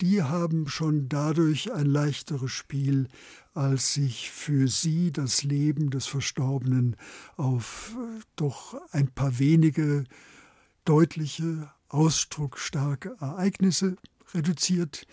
die 0.00 0.22
haben 0.22 0.68
schon 0.68 1.08
dadurch 1.08 1.72
ein 1.72 1.86
leichteres 1.86 2.50
Spiel, 2.50 3.08
als 3.54 3.94
sich 3.94 4.30
für 4.30 4.68
sie 4.68 5.10
das 5.10 5.42
Leben 5.42 5.90
des 5.90 6.06
Verstorbenen 6.06 6.96
auf 7.36 7.96
äh, 7.98 8.20
doch 8.36 8.76
ein 8.92 9.08
paar 9.08 9.38
wenige 9.38 10.04
deutliche, 10.84 11.70
ausdrucksstarke 11.88 13.16
Ereignisse 13.20 13.96
reduziert. 14.34 15.06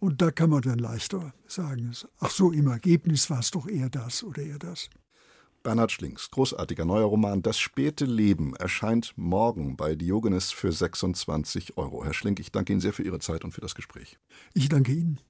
Und 0.00 0.20
da 0.20 0.32
kann 0.32 0.50
man 0.50 0.62
dann 0.62 0.80
leichter 0.80 1.32
sagen, 1.46 1.92
ach 2.18 2.30
so, 2.30 2.50
im 2.50 2.66
Ergebnis 2.66 3.30
war 3.30 3.38
es 3.38 3.52
doch 3.52 3.68
eher 3.68 3.88
das 3.88 4.24
oder 4.24 4.42
eher 4.42 4.58
das. 4.58 4.90
Bernhard 5.62 5.92
Schlings 5.92 6.30
großartiger 6.30 6.84
neuer 6.84 7.04
Roman 7.04 7.42
Das 7.42 7.58
späte 7.58 8.04
Leben 8.04 8.54
erscheint 8.56 9.12
morgen 9.16 9.76
bei 9.76 9.94
Diogenes 9.94 10.50
für 10.50 10.72
26 10.72 11.76
Euro. 11.76 12.04
Herr 12.04 12.14
Schlink, 12.14 12.40
ich 12.40 12.50
danke 12.50 12.72
Ihnen 12.72 12.80
sehr 12.80 12.92
für 12.92 13.02
Ihre 13.02 13.20
Zeit 13.20 13.44
und 13.44 13.52
für 13.52 13.60
das 13.60 13.74
Gespräch. 13.74 14.18
Ich 14.54 14.68
danke 14.68 14.92
Ihnen. 14.92 15.20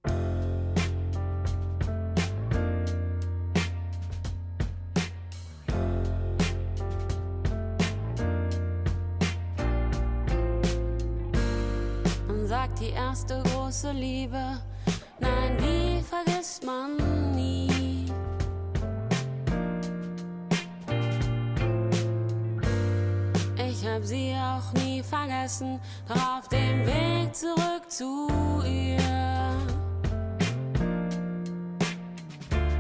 Man 12.26 12.46
sagt 12.48 12.80
die 12.80 12.90
erste 12.90 13.42
große 13.42 13.92
Liebe. 13.92 14.60
Nein, 15.20 15.61
hab 23.92 24.04
sie 24.04 24.34
auch 24.34 24.72
nie 24.82 25.02
vergessen, 25.02 25.78
doch 26.08 26.38
auf 26.38 26.48
dem 26.48 26.86
Weg 26.86 27.34
zurück 27.34 27.84
zu 27.88 28.26
ihr. 28.64 28.96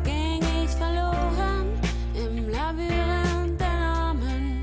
Ging 0.04 0.42
ich 0.64 0.70
verloren 0.70 1.66
im 2.14 2.48
Labyrinth 2.48 3.60
der 3.60 3.78
Namen, 3.80 4.62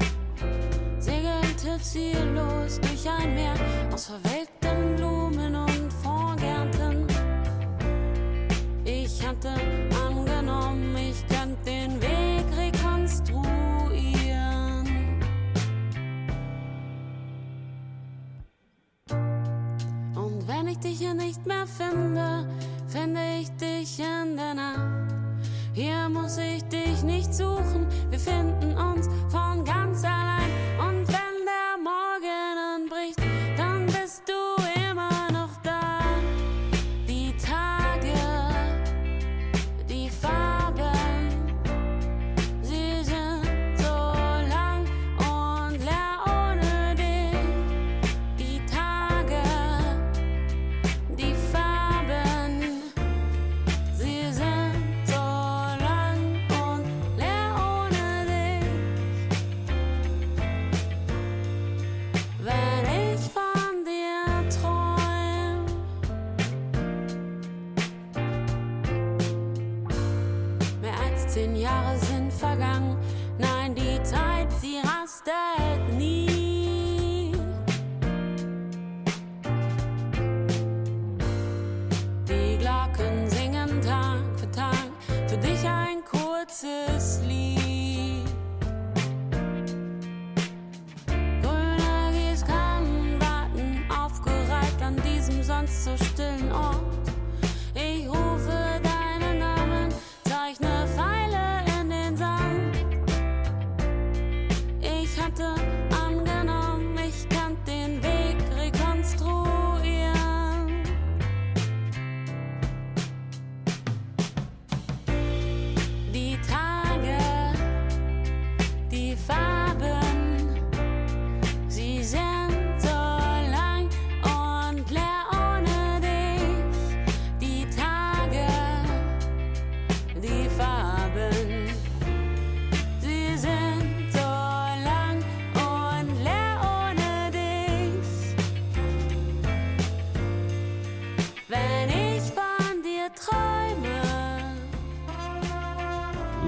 segelte 0.97 1.79
ziellos 1.81 2.79
durch 2.81 3.07
ein 3.07 3.35
Meer 3.35 3.53
aus 3.93 4.07
verwelkten 4.07 4.95
Blumen 4.95 5.55
und 5.55 5.93
Vorgärten. 6.01 7.05
Ich 8.85 9.25
hatte 9.25 9.53
ich 20.79 20.89
dich 20.89 20.99
hier 20.99 21.13
nicht 21.13 21.45
mehr 21.45 21.65
finde, 21.67 22.47
finde 22.87 23.19
ich 23.41 23.49
dich 23.51 23.99
in 23.99 24.37
der 24.37 24.53
Nacht. 24.53 25.13
Hier 25.73 26.09
muss 26.09 26.37
ich 26.37 26.63
dich 26.63 27.03
nicht 27.03 27.33
suchen, 27.33 27.87
wir 28.09 28.19
finden 28.19 28.77
uns 28.77 29.07
von 29.29 29.38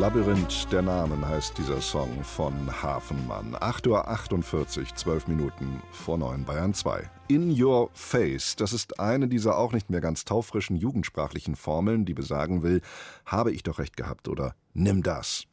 Labyrinth 0.02 0.68
der 0.72 0.82
Namen 0.82 1.24
heißt 1.28 1.60
dieser 1.60 1.80
Song 1.80 2.24
von 2.24 2.82
Hafenmann. 2.82 3.56
8.48 3.58 4.80
Uhr, 4.80 4.96
12 4.96 5.28
Minuten 5.28 5.80
vor 5.92 6.18
9 6.18 6.44
Bayern 6.44 6.74
2. 6.74 7.08
In 7.28 7.52
Your 7.52 7.92
Face, 7.94 8.56
das 8.56 8.74
ist 8.74 9.00
eine 9.00 9.28
dieser 9.28 9.60
auch 9.60 9.74
nicht 9.74 9.92
mehr 9.92 10.02
ganz 10.02 10.26
taufrischen 10.26 10.76
jugendsprachlichen 10.76 11.56
Formeln, 11.56 12.06
die 12.06 12.16
besagen 12.16 12.64
will, 12.64 12.82
habe 13.28 13.52
ich 13.52 13.62
doch 13.62 13.78
recht 13.78 13.96
gehabt 13.96 14.28
oder 14.28 14.56
nimm 14.74 15.04
das. 15.04 15.46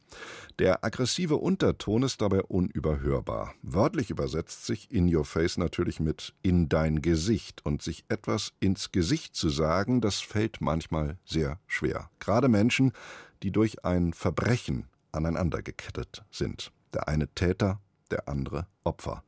Der 0.59 0.85
aggressive 0.85 1.37
Unterton 1.37 2.03
ist 2.03 2.21
dabei 2.21 2.43
unüberhörbar. 2.43 3.55
Wörtlich 3.63 4.11
übersetzt 4.11 4.67
sich 4.67 4.91
In 4.91 5.15
Your 5.15 5.25
Face 5.25 5.57
natürlich 5.57 6.01
mit 6.01 6.35
in 6.43 6.69
dein 6.69 7.01
Gesicht 7.01 7.65
und 7.65 7.81
sich 7.81 8.05
etwas 8.09 8.55
ins 8.59 8.91
Gesicht 8.91 9.37
zu 9.37 9.51
sagen, 9.51 10.01
das 10.01 10.19
fällt 10.19 10.61
manchmal 10.61 11.17
sehr 11.25 11.61
schwer. 11.69 12.11
Gerade 12.19 12.49
Menschen, 12.49 12.91
die 13.45 13.53
durch 13.53 13.85
ein 13.85 14.13
Verbrechen 14.13 14.89
aneinandergekettet 15.13 16.25
sind. 16.33 16.73
Der 16.93 17.07
eine 17.07 17.29
Täter, 17.29 17.81
der 18.11 18.29
andere 18.29 18.67
Opfer. 18.83 19.23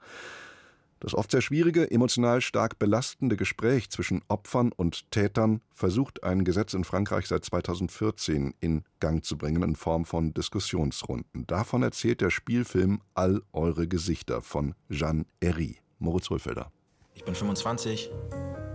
Das 1.00 1.14
oft 1.14 1.30
sehr 1.30 1.40
schwierige, 1.40 1.90
emotional 1.90 2.42
stark 2.42 2.78
belastende 2.78 3.36
Gespräch 3.36 3.88
zwischen 3.88 4.22
Opfern 4.28 4.70
und 4.70 5.10
Tätern 5.10 5.62
versucht 5.72 6.22
ein 6.24 6.44
Gesetz 6.44 6.74
in 6.74 6.84
Frankreich 6.84 7.26
seit 7.26 7.42
2014 7.44 8.54
in 8.60 8.84
Gang 9.00 9.24
zu 9.24 9.38
bringen 9.38 9.62
in 9.62 9.76
Form 9.76 10.04
von 10.04 10.34
Diskussionsrunden. 10.34 11.46
Davon 11.46 11.82
erzählt 11.82 12.20
der 12.20 12.28
Spielfilm 12.28 13.00
All 13.14 13.40
eure 13.54 13.88
Gesichter 13.88 14.42
von 14.42 14.74
Jeanne 14.90 15.24
Herry. 15.42 15.78
Moritz 15.98 16.28
Hohlfelder. 16.28 16.70
Ich 17.14 17.24
bin 17.24 17.34
25. 17.34 18.10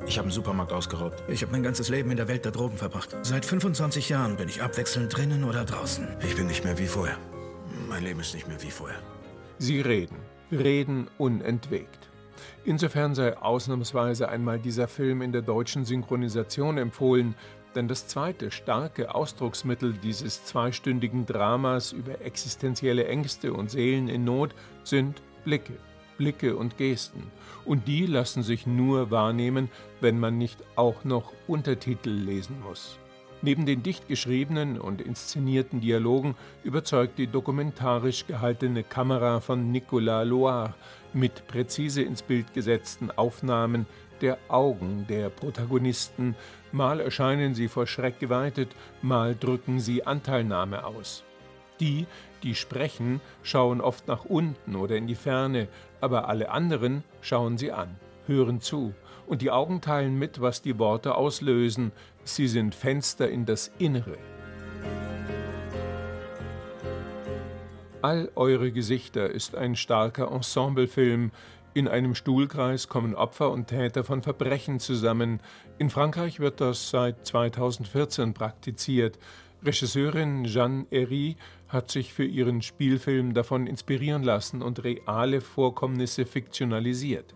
Ich 0.07 0.17
habe 0.17 0.25
einen 0.25 0.31
Supermarkt 0.31 0.73
ausgeraubt. 0.73 1.23
Ich 1.29 1.43
habe 1.43 1.51
mein 1.51 1.63
ganzes 1.63 1.89
Leben 1.89 2.09
in 2.09 2.17
der 2.17 2.27
Welt 2.27 2.43
der 2.43 2.51
Drogen 2.51 2.77
verbracht. 2.77 3.15
Seit 3.21 3.45
25 3.45 4.09
Jahren 4.09 4.35
bin 4.35 4.49
ich 4.49 4.63
abwechselnd 4.63 5.15
drinnen 5.15 5.43
oder 5.43 5.63
draußen. 5.63 6.07
Ich 6.27 6.35
bin 6.35 6.47
nicht 6.47 6.63
mehr 6.63 6.77
wie 6.79 6.88
vorher. 6.88 7.17
Mein 7.88 8.03
Leben 8.03 8.19
ist 8.19 8.33
nicht 8.33 8.47
mehr 8.47 8.61
wie 8.63 8.71
vorher. 8.71 8.97
Sie 9.59 9.81
reden, 9.81 10.17
reden 10.51 11.07
unentwegt. 11.17 12.09
Insofern 12.63 13.15
sei 13.15 13.38
ausnahmsweise 13.38 14.29
einmal 14.29 14.60
dieser 14.60 14.88
Film 14.88 15.21
in 15.21 15.31
der 15.31 15.41
deutschen 15.41 15.86
Synchronisation 15.86 16.77
empfohlen, 16.77 17.36
denn 17.75 17.88
das 17.88 18.08
zweite 18.08 18.51
starke 18.51 19.13
Ausdrucksmittel 19.13 19.93
dieses 19.93 20.45
zweistündigen 20.45 21.25
Dramas 21.25 21.91
über 21.91 22.21
existenzielle 22.21 23.05
Ängste 23.08 23.53
und 23.53 23.69
Seelen 23.69 24.08
in 24.08 24.23
Not 24.23 24.55
sind 24.84 25.21
Blicke, 25.43 25.73
Blicke 26.17 26.55
und 26.55 26.77
Gesten. 26.77 27.23
Und 27.65 27.88
die 27.88 28.05
lassen 28.05 28.43
sich 28.43 28.65
nur 28.65 29.12
wahrnehmen, 29.12 29.69
wenn 29.99 30.19
man 30.19 30.38
nicht 30.38 30.63
auch 30.75 31.03
noch 31.03 31.34
Untertitel 31.47 32.10
lesen 32.10 32.62
muss. 32.62 32.97
Neben 33.41 33.65
den 33.65 33.84
dicht 33.84 34.08
geschriebenen 34.08 34.79
und 34.79 35.01
inszenierten 35.01 35.81
Dialogen 35.81 36.36
überzeugt 36.63 37.19
die 37.19 37.27
dokumentarisch 37.27 38.25
gehaltene 38.25 38.84
Kamera 38.84 39.39
von 39.39 39.71
Nicolas 39.71 40.25
Loire 40.25 40.73
mit 41.15 41.47
präzise 41.47 42.01
ins 42.01 42.21
Bild 42.21 42.54
gesetzten 42.54 43.10
Aufnahmen 43.10 43.88
der 44.21 44.38
Augen 44.47 45.06
der 45.10 45.30
Protagonisten. 45.30 46.36
Mal 46.71 46.99
erscheinen 46.99 47.56
sie 47.56 47.67
vor 47.67 47.88
Schreck 47.88 48.19
geweitet, 48.19 48.75
mal 49.01 49.36
drücken 49.36 49.80
sie 49.80 50.06
Anteilnahme 50.06 50.86
aus. 50.86 51.23
Die, 51.80 52.06
die 52.43 52.56
sprechen, 52.56 53.21
schauen 53.43 53.82
oft 53.82 54.08
nach 54.08 54.25
unten 54.25 54.75
oder 54.75 54.95
in 54.95 55.08
die 55.08 55.15
Ferne, 55.15 55.67
aber 56.01 56.30
alle 56.30 56.51
anderen 56.51 57.04
schauen 57.21 57.58
sie 57.58 57.71
an, 57.71 57.95
hören 58.28 58.62
zu, 58.62 58.93
und 59.28 59.41
die 59.41 59.51
Augen 59.51 59.82
teilen 59.82 60.17
mit, 60.17 60.39
was 60.39 60.62
die 60.62 60.78
Worte 60.78 61.15
auslösen. 61.15 61.91
Sie 62.23 62.47
sind 62.47 62.75
Fenster 62.75 63.30
in 63.30 63.45
das 63.45 63.71
Innere. 63.80 64.17
All 68.05 68.29
eure 68.35 68.71
Gesichter 68.71 69.31
ist 69.31 69.55
ein 69.55 69.75
starker 69.75 70.31
Ensemblefilm, 70.31 71.31
In 71.73 71.87
einem 71.87 72.13
Stuhlkreis 72.13 72.87
kommen 72.87 73.15
Opfer 73.15 73.49
und 73.49 73.65
Täter 73.65 74.03
von 74.03 74.21
Verbrechen 74.21 74.79
zusammen. 74.79 75.39
In 75.79 75.89
Frankreich 75.89 76.39
wird 76.39 76.61
das 76.61 76.91
seit 76.91 77.25
2014 77.25 78.35
praktiziert. 78.35 79.17
Regisseurin 79.65 80.45
Jeanne 80.45 80.85
Herry 80.91 81.35
hat 81.67 81.89
sich 81.89 82.13
für 82.13 82.25
ihren 82.25 82.61
Spielfilm 82.61 83.33
davon 83.33 83.65
inspirieren 83.65 84.21
lassen 84.21 84.61
und 84.61 84.83
reale 84.83 85.41
Vorkommnisse 85.41 86.27
fiktionalisiert. 86.27 87.33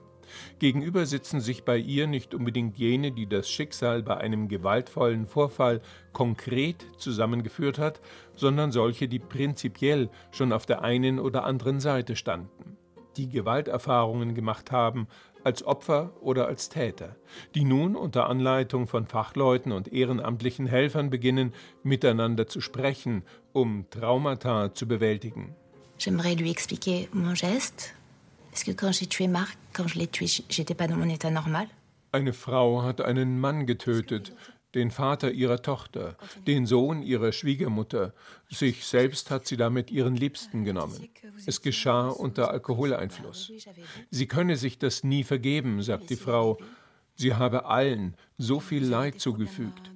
Gegenüber 0.60 1.06
sitzen 1.06 1.40
sich 1.40 1.64
bei 1.64 1.78
ihr 1.78 2.08
nicht 2.08 2.34
unbedingt 2.34 2.78
jene, 2.78 3.12
die 3.12 3.28
das 3.28 3.50
Schicksal 3.50 4.04
bei 4.04 4.18
einem 4.18 4.48
gewaltvollen 4.48 5.28
Vorfall 5.28 5.82
konkret 6.14 6.86
zusammengeführt 6.98 7.80
hat, 7.80 8.02
sondern 8.36 8.72
solche, 8.72 9.08
die 9.08 9.20
prinzipiell 9.20 10.10
schon 10.32 10.54
auf 10.54 10.66
der 10.66 10.84
einen 10.84 11.20
oder 11.20 11.44
anderen 11.44 11.80
Seite 11.80 12.16
standen 12.16 12.78
die 13.18 13.30
Gewalterfahrungen 13.30 14.34
gemacht 14.34 14.72
haben, 14.72 15.08
als 15.44 15.64
Opfer 15.64 16.12
oder 16.22 16.48
als 16.48 16.70
Täter, 16.70 17.16
die 17.56 17.64
nun 17.64 17.96
unter 17.96 18.30
Anleitung 18.30 18.88
von 18.88 19.06
Fachleuten 19.06 19.72
und 19.72 19.92
ehrenamtlichen 19.92 20.68
Helfern 20.68 21.10
beginnen, 21.10 21.54
miteinander 21.84 22.48
zu 22.48 22.62
sprechen, 22.62 23.24
um 23.54 23.86
Traumata 23.90 24.74
zu 24.74 24.88
bewältigen. 24.88 25.56
J'aimerais 25.98 26.40
lui 26.40 26.50
expliquer 26.50 27.08
mon 27.12 27.34
geste, 27.34 27.92
Eine 32.12 32.34
Frau 32.34 32.84
hat 32.84 33.02
einen 33.02 33.40
Mann 33.40 33.66
getötet, 33.66 34.34
den 34.76 34.92
Vater 34.92 35.32
ihrer 35.32 35.62
Tochter, 35.62 36.16
den 36.46 36.66
Sohn 36.66 37.02
ihrer 37.02 37.32
Schwiegermutter. 37.32 38.14
Sich 38.50 38.86
selbst 38.86 39.32
hat 39.32 39.48
sie 39.48 39.58
damit 39.58 39.92
ihren 39.92 40.16
Liebsten 40.16 40.64
genommen. 40.64 41.10
Es 41.46 41.62
geschah 41.62 42.10
unter 42.10 42.52
Alkoholeinfluss. 42.52 43.52
Sie 44.12 44.28
könne 44.28 44.58
sich 44.58 44.78
das 44.78 45.04
nie 45.04 45.24
vergeben, 45.24 45.82
sagt 45.82 46.10
die 46.10 46.16
Frau. 46.16 46.60
Sie 47.16 47.34
habe 47.34 47.66
allen 47.66 48.16
so 48.38 48.60
viel 48.60 48.86
Leid 48.86 49.20
zugefügt. 49.20 49.92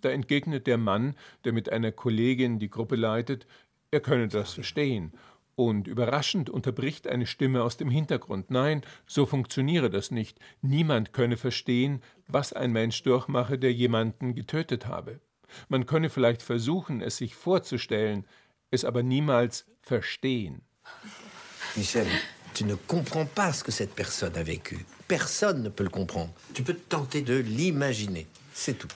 Da 0.00 0.10
entgegnet 0.10 0.66
der 0.66 0.78
Mann, 0.78 1.14
der 1.44 1.52
mit 1.52 1.70
einer 1.70 1.92
Kollegin 1.92 2.58
die 2.58 2.70
Gruppe 2.70 2.96
leitet, 2.96 3.46
er 3.90 4.00
könne 4.00 4.28
das 4.28 4.54
verstehen 4.54 5.12
und 5.56 5.86
überraschend 5.86 6.50
unterbricht 6.50 7.06
eine 7.06 7.26
Stimme 7.26 7.62
aus 7.62 7.76
dem 7.76 7.90
Hintergrund. 7.90 8.50
Nein, 8.50 8.82
so 9.06 9.26
funktioniere 9.26 9.90
das 9.90 10.10
nicht. 10.10 10.38
Niemand 10.62 11.12
könne 11.12 11.36
verstehen, 11.36 12.02
was 12.28 12.52
ein 12.52 12.72
Mensch 12.72 13.02
durchmache, 13.02 13.58
der 13.58 13.72
jemanden 13.72 14.34
getötet 14.34 14.86
habe. 14.86 15.20
Man 15.68 15.86
könne 15.86 16.10
vielleicht 16.10 16.42
versuchen, 16.42 17.00
es 17.00 17.18
sich 17.18 17.34
vorzustellen, 17.34 18.26
es 18.70 18.84
aber 18.84 19.02
niemals 19.02 19.66
verstehen. 19.82 20.62
Michel, 21.76 22.06
tu 22.54 22.64
ne 22.64 22.76
comprends 22.86 23.28
pas 23.34 23.52
ce 23.52 23.64
que 23.64 23.72
cette 23.72 23.94
personne 23.94 24.36
a 24.36 24.42
vécu. 24.42 24.84
Personne 25.08 25.62
ne 25.62 25.68
peut 25.68 25.84
le 25.84 25.90
comprendre. 25.90 26.32
Tu 26.54 26.62
peux 26.62 26.76
tenter 26.88 27.22
de 27.22 27.36
l'imaginer. 27.36 28.26
C'est 28.52 28.78
tout. 28.78 28.88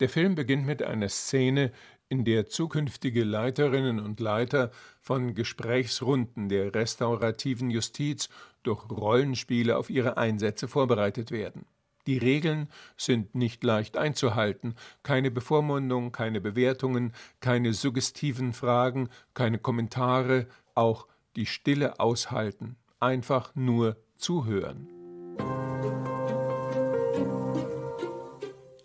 Der 0.00 0.08
Film 0.08 0.34
beginnt 0.34 0.64
mit 0.64 0.82
einer 0.82 1.10
Szene, 1.10 1.72
in 2.10 2.24
der 2.24 2.48
zukünftige 2.48 3.24
Leiterinnen 3.24 4.00
und 4.00 4.20
Leiter 4.20 4.70
von 5.00 5.34
Gesprächsrunden 5.34 6.48
der 6.48 6.74
restaurativen 6.74 7.70
Justiz 7.70 8.28
durch 8.62 8.90
Rollenspiele 8.90 9.78
auf 9.78 9.88
ihre 9.88 10.18
Einsätze 10.18 10.68
vorbereitet 10.68 11.30
werden. 11.30 11.64
Die 12.06 12.18
Regeln 12.18 12.68
sind 12.96 13.34
nicht 13.34 13.62
leicht 13.62 13.96
einzuhalten, 13.96 14.74
keine 15.04 15.30
Bevormundung, 15.30 16.10
keine 16.10 16.40
Bewertungen, 16.40 17.12
keine 17.40 17.72
suggestiven 17.72 18.52
Fragen, 18.52 19.08
keine 19.32 19.58
Kommentare, 19.58 20.46
auch 20.74 21.06
die 21.36 21.46
Stille 21.46 22.00
aushalten, 22.00 22.76
einfach 22.98 23.54
nur 23.54 23.96
zuhören. 24.16 24.88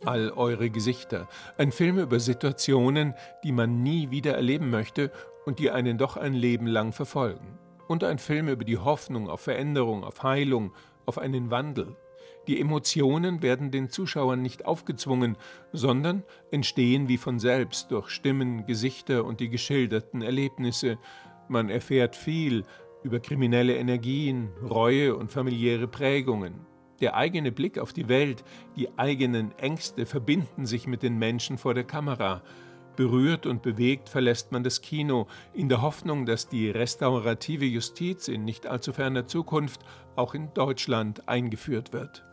All 0.05 0.31
eure 0.31 0.69
Gesichter. 0.69 1.27
Ein 1.57 1.71
Film 1.71 1.97
über 1.97 2.19
Situationen, 2.19 3.15
die 3.43 3.51
man 3.51 3.81
nie 3.81 4.11
wieder 4.11 4.35
erleben 4.35 4.69
möchte 4.69 5.11
und 5.45 5.57
die 5.57 5.71
einen 5.71 5.97
doch 5.97 6.15
ein 6.15 6.33
Leben 6.33 6.67
lang 6.67 6.91
verfolgen. 6.91 7.57
Und 7.87 8.03
ein 8.03 8.19
Film 8.19 8.47
über 8.47 8.63
die 8.63 8.77
Hoffnung 8.77 9.29
auf 9.29 9.41
Veränderung, 9.41 10.03
auf 10.03 10.21
Heilung, 10.21 10.73
auf 11.05 11.17
einen 11.17 11.49
Wandel. 11.49 11.95
Die 12.47 12.61
Emotionen 12.61 13.41
werden 13.41 13.71
den 13.71 13.89
Zuschauern 13.89 14.41
nicht 14.41 14.65
aufgezwungen, 14.65 15.37
sondern 15.73 16.23
entstehen 16.51 17.07
wie 17.07 17.17
von 17.17 17.39
selbst 17.39 17.89
durch 17.89 18.09
Stimmen, 18.09 18.67
Gesichter 18.67 19.25
und 19.25 19.39
die 19.39 19.49
geschilderten 19.49 20.21
Erlebnisse. 20.21 20.99
Man 21.47 21.69
erfährt 21.69 22.15
viel 22.15 22.63
über 23.03 23.19
kriminelle 23.19 23.75
Energien, 23.75 24.49
Reue 24.61 25.15
und 25.15 25.31
familiäre 25.31 25.87
Prägungen. 25.87 26.67
Der 27.01 27.15
eigene 27.15 27.51
Blick 27.51 27.77
auf 27.77 27.91
die 27.91 28.07
Welt, 28.07 28.43
die 28.75 28.97
eigenen 28.97 29.51
Ängste 29.57 30.05
verbinden 30.05 30.65
sich 30.65 30.87
mit 30.87 31.03
den 31.03 31.17
Menschen 31.17 31.57
vor 31.57 31.73
der 31.73 31.83
Kamera. 31.83 32.41
Berührt 32.95 33.45
und 33.45 33.61
bewegt 33.61 34.07
verlässt 34.07 34.53
man 34.53 34.63
das 34.63 34.81
Kino, 34.81 35.27
in 35.53 35.67
der 35.67 35.81
Hoffnung, 35.81 36.25
dass 36.25 36.47
die 36.47 36.69
restaurative 36.69 37.65
Justiz 37.65 38.29
in 38.29 38.45
nicht 38.45 38.67
allzu 38.67 38.93
ferner 38.93 39.25
Zukunft 39.25 39.81
auch 40.15 40.33
in 40.33 40.53
Deutschland 40.53 41.27
eingeführt 41.27 41.91
wird. 41.91 42.23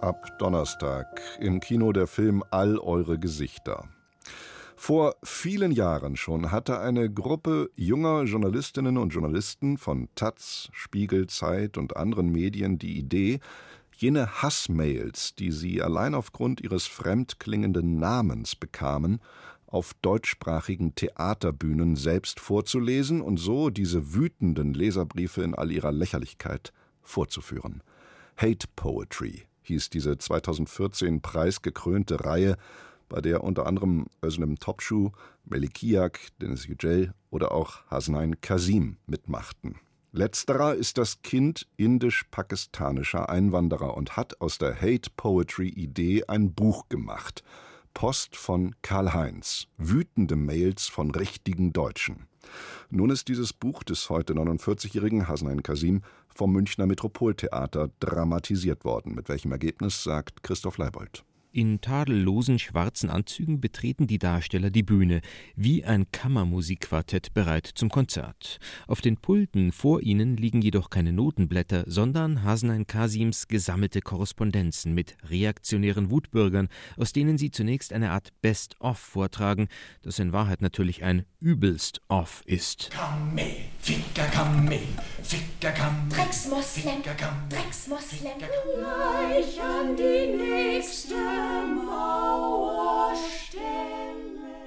Ab 0.00 0.38
Donnerstag 0.38 1.20
im 1.38 1.60
Kino 1.60 1.92
der 1.92 2.06
Film 2.06 2.42
All 2.50 2.78
eure 2.78 3.18
Gesichter. 3.18 3.84
Vor 4.80 5.16
vielen 5.24 5.72
Jahren 5.72 6.16
schon 6.16 6.52
hatte 6.52 6.78
eine 6.78 7.12
Gruppe 7.12 7.68
junger 7.74 8.22
Journalistinnen 8.22 8.96
und 8.96 9.12
Journalisten 9.12 9.76
von 9.76 10.08
Taz, 10.14 10.68
Spiegel, 10.72 11.26
Zeit 11.26 11.76
und 11.76 11.96
anderen 11.96 12.30
Medien 12.30 12.78
die 12.78 12.96
Idee, 12.96 13.40
jene 13.96 14.40
Hassmails, 14.40 15.34
die 15.34 15.50
sie 15.50 15.82
allein 15.82 16.14
aufgrund 16.14 16.60
ihres 16.60 16.86
fremdklingenden 16.86 17.98
Namens 17.98 18.54
bekamen, 18.54 19.20
auf 19.66 19.94
deutschsprachigen 20.00 20.94
Theaterbühnen 20.94 21.96
selbst 21.96 22.38
vorzulesen 22.38 23.20
und 23.20 23.38
so 23.38 23.70
diese 23.70 24.14
wütenden 24.14 24.74
Leserbriefe 24.74 25.42
in 25.42 25.56
all 25.56 25.72
ihrer 25.72 25.90
Lächerlichkeit 25.90 26.72
vorzuführen. 27.02 27.82
Hate 28.36 28.68
Poetry 28.76 29.42
hieß 29.62 29.90
diese 29.90 30.16
2014 30.16 31.20
preisgekrönte 31.20 32.24
Reihe, 32.24 32.56
bei 33.08 33.20
der 33.20 33.44
unter 33.44 33.66
anderem 33.66 34.06
Özlem 34.22 34.56
Topçu, 34.56 35.12
Melikiak, 35.44 36.20
Deniz 36.40 36.66
Yücel 36.66 37.12
oder 37.30 37.52
auch 37.52 37.84
Hasnain 37.86 38.40
Kasim 38.40 38.96
mitmachten. 39.06 39.76
Letzterer 40.12 40.74
ist 40.74 40.96
das 40.96 41.22
Kind 41.22 41.66
indisch-pakistanischer 41.76 43.28
Einwanderer 43.28 43.96
und 43.96 44.16
hat 44.16 44.40
aus 44.40 44.56
der 44.56 44.74
Hate-Poetry-Idee 44.80 46.24
ein 46.28 46.54
Buch 46.54 46.88
gemacht. 46.88 47.42
Post 47.92 48.36
von 48.36 48.74
Karl-Heinz. 48.82 49.66
Wütende 49.76 50.36
Mails 50.36 50.86
von 50.86 51.10
richtigen 51.10 51.72
Deutschen. 51.72 52.26
Nun 52.90 53.10
ist 53.10 53.28
dieses 53.28 53.52
Buch 53.52 53.82
des 53.82 54.08
heute 54.08 54.32
49-jährigen 54.32 55.28
Hasnain 55.28 55.62
Kasim 55.62 56.02
vom 56.28 56.52
Münchner 56.52 56.86
Metropoltheater 56.86 57.90
dramatisiert 58.00 58.84
worden. 58.84 59.14
Mit 59.14 59.28
welchem 59.28 59.52
Ergebnis 59.52 60.02
sagt 60.02 60.42
Christoph 60.42 60.78
Leibold. 60.78 61.24
In 61.50 61.80
tadellosen 61.80 62.58
schwarzen 62.58 63.08
Anzügen 63.08 63.60
betreten 63.60 64.06
die 64.06 64.18
Darsteller 64.18 64.68
die 64.68 64.82
Bühne, 64.82 65.22
wie 65.56 65.82
ein 65.82 66.10
Kammermusikquartett 66.12 67.32
bereit 67.32 67.66
zum 67.66 67.88
Konzert. 67.88 68.58
Auf 68.86 69.00
den 69.00 69.16
Pulten 69.16 69.72
vor 69.72 70.02
ihnen 70.02 70.36
liegen 70.36 70.60
jedoch 70.60 70.90
keine 70.90 71.12
Notenblätter, 71.12 71.84
sondern 71.86 72.42
Hasenein 72.42 72.86
Kasims 72.86 73.48
gesammelte 73.48 74.02
Korrespondenzen 74.02 74.92
mit 74.92 75.16
reaktionären 75.30 76.10
Wutbürgern, 76.10 76.68
aus 76.98 77.12
denen 77.12 77.38
sie 77.38 77.50
zunächst 77.50 77.94
eine 77.94 78.10
Art 78.10 78.30
Best-of 78.42 78.98
vortragen, 78.98 79.68
das 80.02 80.18
in 80.18 80.32
Wahrheit 80.32 80.60
natürlich 80.60 81.02
ein 81.02 81.24
übelst-off 81.40 82.42
ist. 82.44 82.90
Kamel, 82.90 83.56
Ficker 83.78 84.26
Kamel, 84.26 84.80
Ficker 85.22 85.72
Kamel. 85.72 86.10
Drecksmoslem, 86.10 87.02
Drecksmoslem. 87.48 88.32
Gleich 88.38 89.60
an 89.62 89.96
die 89.96 90.36
nächste. 90.36 91.47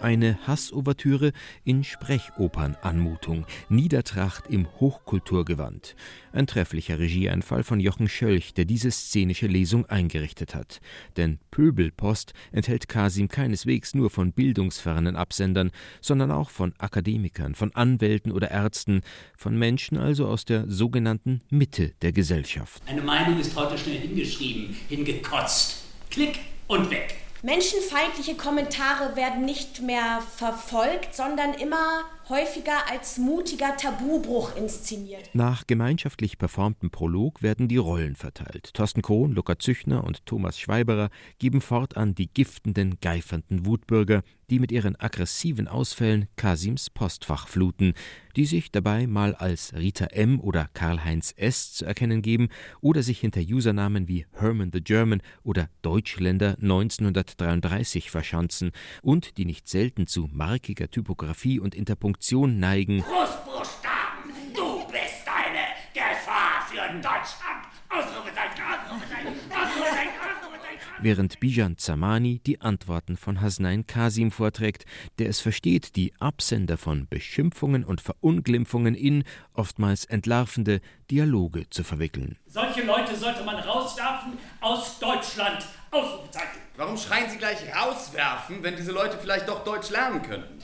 Eine 0.01 0.39
Hassouvertüre 0.47 1.31
in 1.63 1.83
Sprechopernanmutung, 1.83 3.45
Niedertracht 3.69 4.47
im 4.49 4.67
Hochkulturgewand. 4.79 5.95
Ein 6.33 6.47
trefflicher 6.47 6.97
Regieeinfall 6.97 7.63
von 7.63 7.79
Jochen 7.79 8.09
Schölch, 8.09 8.55
der 8.55 8.65
diese 8.65 8.89
szenische 8.89 9.45
Lesung 9.45 9.85
eingerichtet 9.85 10.55
hat. 10.55 10.79
Denn 11.17 11.37
Pöbelpost 11.51 12.33
enthält 12.51 12.89
Kasim 12.89 13.27
keineswegs 13.27 13.93
nur 13.93 14.09
von 14.09 14.33
bildungsfernen 14.33 15.15
Absendern, 15.15 15.69
sondern 16.01 16.31
auch 16.31 16.49
von 16.49 16.73
Akademikern, 16.79 17.53
von 17.53 17.73
Anwälten 17.75 18.31
oder 18.31 18.49
Ärzten, 18.49 19.01
von 19.37 19.55
Menschen 19.55 19.99
also 19.99 20.25
aus 20.27 20.45
der 20.45 20.67
sogenannten 20.67 21.41
Mitte 21.51 21.93
der 22.01 22.11
Gesellschaft. 22.11 22.81
Eine 22.87 23.01
Meinung 23.01 23.39
ist 23.39 23.55
heute 23.55 23.77
schnell 23.77 23.99
hingeschrieben, 23.99 24.75
hingekotzt. 24.89 25.83
Klick 26.09 26.39
und 26.71 26.89
weg. 26.89 27.15
Menschenfeindliche 27.43 28.35
Kommentare 28.35 29.15
werden 29.15 29.43
nicht 29.45 29.81
mehr 29.81 30.21
verfolgt, 30.37 31.13
sondern 31.15 31.53
immer 31.55 32.03
häufiger 32.31 32.89
als 32.89 33.17
mutiger 33.17 33.75
Tabubruch 33.75 34.55
inszeniert. 34.55 35.29
Nach 35.33 35.67
gemeinschaftlich 35.67 36.37
performtem 36.37 36.89
Prolog 36.89 37.41
werden 37.41 37.67
die 37.67 37.75
Rollen 37.75 38.15
verteilt. 38.15 38.73
Thorsten 38.73 39.01
Krohn, 39.01 39.33
Luca 39.33 39.59
Züchner 39.59 40.05
und 40.05 40.25
Thomas 40.25 40.57
Schweiberer 40.57 41.09
geben 41.39 41.59
fortan 41.59 42.15
die 42.15 42.29
giftenden, 42.33 42.99
geifernden 43.01 43.65
Wutbürger, 43.65 44.23
die 44.49 44.59
mit 44.59 44.71
ihren 44.71 44.99
aggressiven 44.99 45.67
Ausfällen 45.67 46.27
Kasims 46.37 46.89
Postfach 46.89 47.47
fluten, 47.47 47.93
die 48.35 48.45
sich 48.45 48.71
dabei 48.71 49.07
mal 49.07 49.35
als 49.35 49.73
Rita 49.73 50.05
M. 50.05 50.39
oder 50.39 50.69
Karl-Heinz 50.73 51.33
S. 51.35 51.73
zu 51.73 51.85
erkennen 51.85 52.21
geben 52.21 52.49
oder 52.81 53.03
sich 53.03 53.19
hinter 53.19 53.41
Usernamen 53.41 54.07
wie 54.07 54.25
Herman 54.33 54.71
the 54.73 54.81
German 54.81 55.21
oder 55.43 55.69
Deutschländer 55.81 56.57
1933 56.61 58.11
verschanzen 58.11 58.71
und 59.01 59.37
die 59.37 59.45
nicht 59.45 59.67
selten 59.67 60.07
zu 60.07 60.29
markiger 60.31 60.89
Typografie 60.89 61.59
und 61.59 61.75
Interpunktion 61.75 62.20
neigen. 62.59 63.01
Großbuchstaben, 63.01 64.31
du 64.55 64.85
bist 64.85 65.25
eine 65.25 65.65
Gefahr 65.93 66.65
für 66.69 66.93
Deutschland. 66.93 67.67
Ausrufezeichen, 67.89 68.63
Ausrufezeichen, 68.63 69.27
Ausrufezeichen, 69.49 70.09
Ausrufezeichen. 70.19 70.79
während 71.01 71.39
Bijan 71.39 71.77
Zamani 71.77 72.39
die 72.45 72.61
Antworten 72.61 73.17
von 73.17 73.41
Hasnain 73.41 73.85
Kasim 73.87 74.31
vorträgt, 74.31 74.85
der 75.19 75.29
es 75.29 75.41
versteht, 75.41 75.95
die 75.95 76.13
Absender 76.19 76.77
von 76.77 77.07
Beschimpfungen 77.09 77.83
und 77.83 78.01
Verunglimpfungen 78.01 78.95
in 78.95 79.23
oftmals 79.53 80.05
entlarvende 80.05 80.79
Dialoge 81.09 81.69
zu 81.69 81.83
verwickeln. 81.83 82.37
Solche 82.45 82.83
Leute 82.83 83.15
sollte 83.15 83.43
man 83.43 83.55
rauswerfen 83.55 84.37
aus 84.61 84.99
Deutschland. 84.99 85.65
Ausrufezeichen. 85.89 86.61
Warum 86.77 86.97
schreien 86.97 87.29
Sie 87.29 87.37
gleich 87.37 87.57
rauswerfen, 87.75 88.63
wenn 88.63 88.77
diese 88.77 88.93
Leute 88.93 89.17
vielleicht 89.17 89.49
doch 89.49 89.65
Deutsch 89.65 89.89
lernen 89.89 90.21
könnten? 90.21 90.59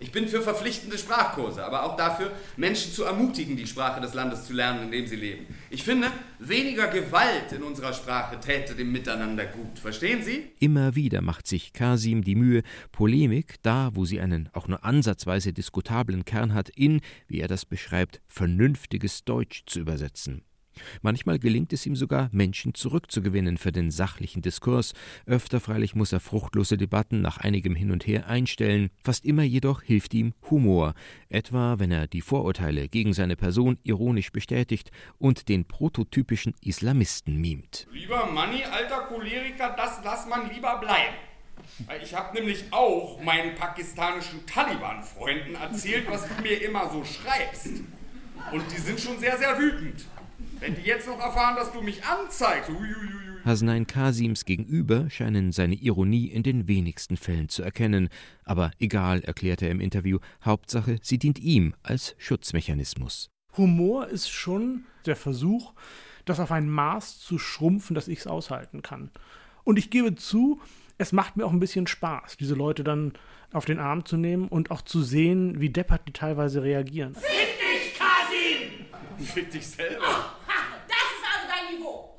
Ich 0.00 0.12
bin 0.12 0.28
für 0.28 0.42
verpflichtende 0.42 0.96
Sprachkurse, 0.96 1.64
aber 1.64 1.84
auch 1.84 1.96
dafür, 1.96 2.30
Menschen 2.56 2.92
zu 2.92 3.04
ermutigen, 3.04 3.56
die 3.56 3.66
Sprache 3.66 4.00
des 4.00 4.14
Landes 4.14 4.46
zu 4.46 4.52
lernen, 4.52 4.84
in 4.84 4.90
dem 4.92 5.06
sie 5.06 5.16
leben. 5.16 5.46
Ich 5.70 5.82
finde, 5.82 6.08
weniger 6.38 6.86
Gewalt 6.86 7.52
in 7.52 7.64
unserer 7.64 7.92
Sprache 7.92 8.38
täte 8.38 8.76
dem 8.76 8.92
Miteinander 8.92 9.46
gut. 9.46 9.78
Verstehen 9.80 10.22
Sie? 10.22 10.52
Immer 10.60 10.94
wieder 10.94 11.20
macht 11.20 11.48
sich 11.48 11.72
Kasim 11.72 12.22
die 12.22 12.36
Mühe, 12.36 12.62
Polemik, 12.92 13.56
da 13.62 13.90
wo 13.94 14.04
sie 14.04 14.20
einen 14.20 14.48
auch 14.52 14.68
nur 14.68 14.84
ansatzweise 14.84 15.52
diskutablen 15.52 16.24
Kern 16.24 16.54
hat, 16.54 16.68
in, 16.68 17.00
wie 17.26 17.40
er 17.40 17.48
das 17.48 17.64
beschreibt, 17.64 18.20
vernünftiges 18.28 19.24
Deutsch 19.24 19.64
zu 19.66 19.80
übersetzen. 19.80 20.42
Manchmal 21.02 21.38
gelingt 21.38 21.72
es 21.72 21.86
ihm 21.86 21.96
sogar, 21.96 22.28
Menschen 22.32 22.74
zurückzugewinnen 22.74 23.58
für 23.58 23.72
den 23.72 23.90
sachlichen 23.90 24.42
Diskurs. 24.42 24.92
Öfter 25.26 25.60
freilich 25.60 25.94
muss 25.94 26.12
er 26.12 26.20
fruchtlose 26.20 26.76
Debatten 26.76 27.20
nach 27.20 27.38
einigem 27.38 27.74
Hin 27.74 27.90
und 27.90 28.06
Her 28.06 28.28
einstellen. 28.28 28.90
Fast 29.02 29.24
immer 29.24 29.42
jedoch 29.42 29.82
hilft 29.82 30.14
ihm 30.14 30.34
Humor, 30.50 30.94
etwa 31.28 31.78
wenn 31.78 31.90
er 31.90 32.06
die 32.06 32.20
Vorurteile 32.20 32.88
gegen 32.88 33.12
seine 33.12 33.36
Person 33.36 33.78
ironisch 33.82 34.32
bestätigt 34.32 34.90
und 35.18 35.48
den 35.48 35.64
prototypischen 35.64 36.54
Islamisten 36.62 37.40
mimt. 37.40 37.86
Lieber 37.92 38.26
Manni, 38.26 38.64
alter 38.64 39.02
Choleriker, 39.02 39.74
das 39.76 40.00
lass 40.04 40.26
man 40.28 40.50
lieber 40.52 40.78
bleiben. 40.78 41.16
Weil 41.86 42.02
ich 42.02 42.14
habe 42.14 42.34
nämlich 42.36 42.64
auch 42.70 43.20
meinen 43.22 43.54
pakistanischen 43.54 44.44
Taliban-Freunden 44.46 45.54
erzählt, 45.54 46.06
was 46.08 46.26
du 46.26 46.42
mir 46.42 46.62
immer 46.62 46.90
so 46.90 47.04
schreibst. 47.04 47.82
Und 48.52 48.64
die 48.72 48.80
sind 48.80 49.00
schon 49.00 49.18
sehr, 49.18 49.36
sehr 49.38 49.58
wütend. 49.58 50.06
Wenn 50.60 50.74
die 50.74 50.82
jetzt 50.82 51.06
noch 51.06 51.20
erfahren, 51.20 51.56
dass 51.56 51.72
du 51.72 51.80
mich 51.80 52.04
anzeigst, 52.04 52.70
uiuiui. 52.70 53.28
Hasnain 53.44 53.86
Kasims 53.86 54.44
gegenüber 54.44 55.08
scheinen 55.08 55.52
seine 55.52 55.76
Ironie 55.76 56.26
in 56.26 56.42
den 56.42 56.68
wenigsten 56.68 57.16
Fällen 57.16 57.48
zu 57.48 57.62
erkennen. 57.62 58.08
Aber 58.44 58.72
egal, 58.78 59.20
erklärt 59.20 59.62
er 59.62 59.70
im 59.70 59.80
Interview, 59.80 60.18
Hauptsache, 60.44 60.98
sie 61.02 61.18
dient 61.18 61.38
ihm 61.38 61.74
als 61.82 62.14
Schutzmechanismus. 62.18 63.30
Humor 63.56 64.08
ist 64.08 64.28
schon 64.28 64.84
der 65.06 65.16
Versuch, 65.16 65.72
das 66.24 66.40
auf 66.40 66.52
ein 66.52 66.68
Maß 66.68 67.20
zu 67.20 67.38
schrumpfen, 67.38 67.94
dass 67.94 68.08
ich 68.08 68.18
es 68.20 68.26
aushalten 68.26 68.82
kann. 68.82 69.10
Und 69.64 69.78
ich 69.78 69.90
gebe 69.90 70.14
zu, 70.14 70.60
es 70.98 71.12
macht 71.12 71.36
mir 71.36 71.46
auch 71.46 71.52
ein 71.52 71.60
bisschen 71.60 71.86
Spaß, 71.86 72.36
diese 72.36 72.54
Leute 72.54 72.84
dann 72.84 73.12
auf 73.52 73.64
den 73.64 73.78
Arm 73.78 74.04
zu 74.04 74.16
nehmen 74.16 74.48
und 74.48 74.70
auch 74.70 74.82
zu 74.82 75.02
sehen, 75.02 75.60
wie 75.60 75.70
deppert 75.70 76.02
die 76.06 76.12
teilweise 76.12 76.62
reagieren. 76.62 77.14
Fick 77.14 77.58
dich, 77.58 77.98
Kasim! 77.98 79.24
Fick 79.26 79.50
dich 79.50 79.66
selber. 79.66 80.06
Ha, 80.06 80.76
das 80.86 80.96
ist 80.96 81.24
also 81.24 81.48
dein 81.48 81.78
Niveau. 81.78 82.18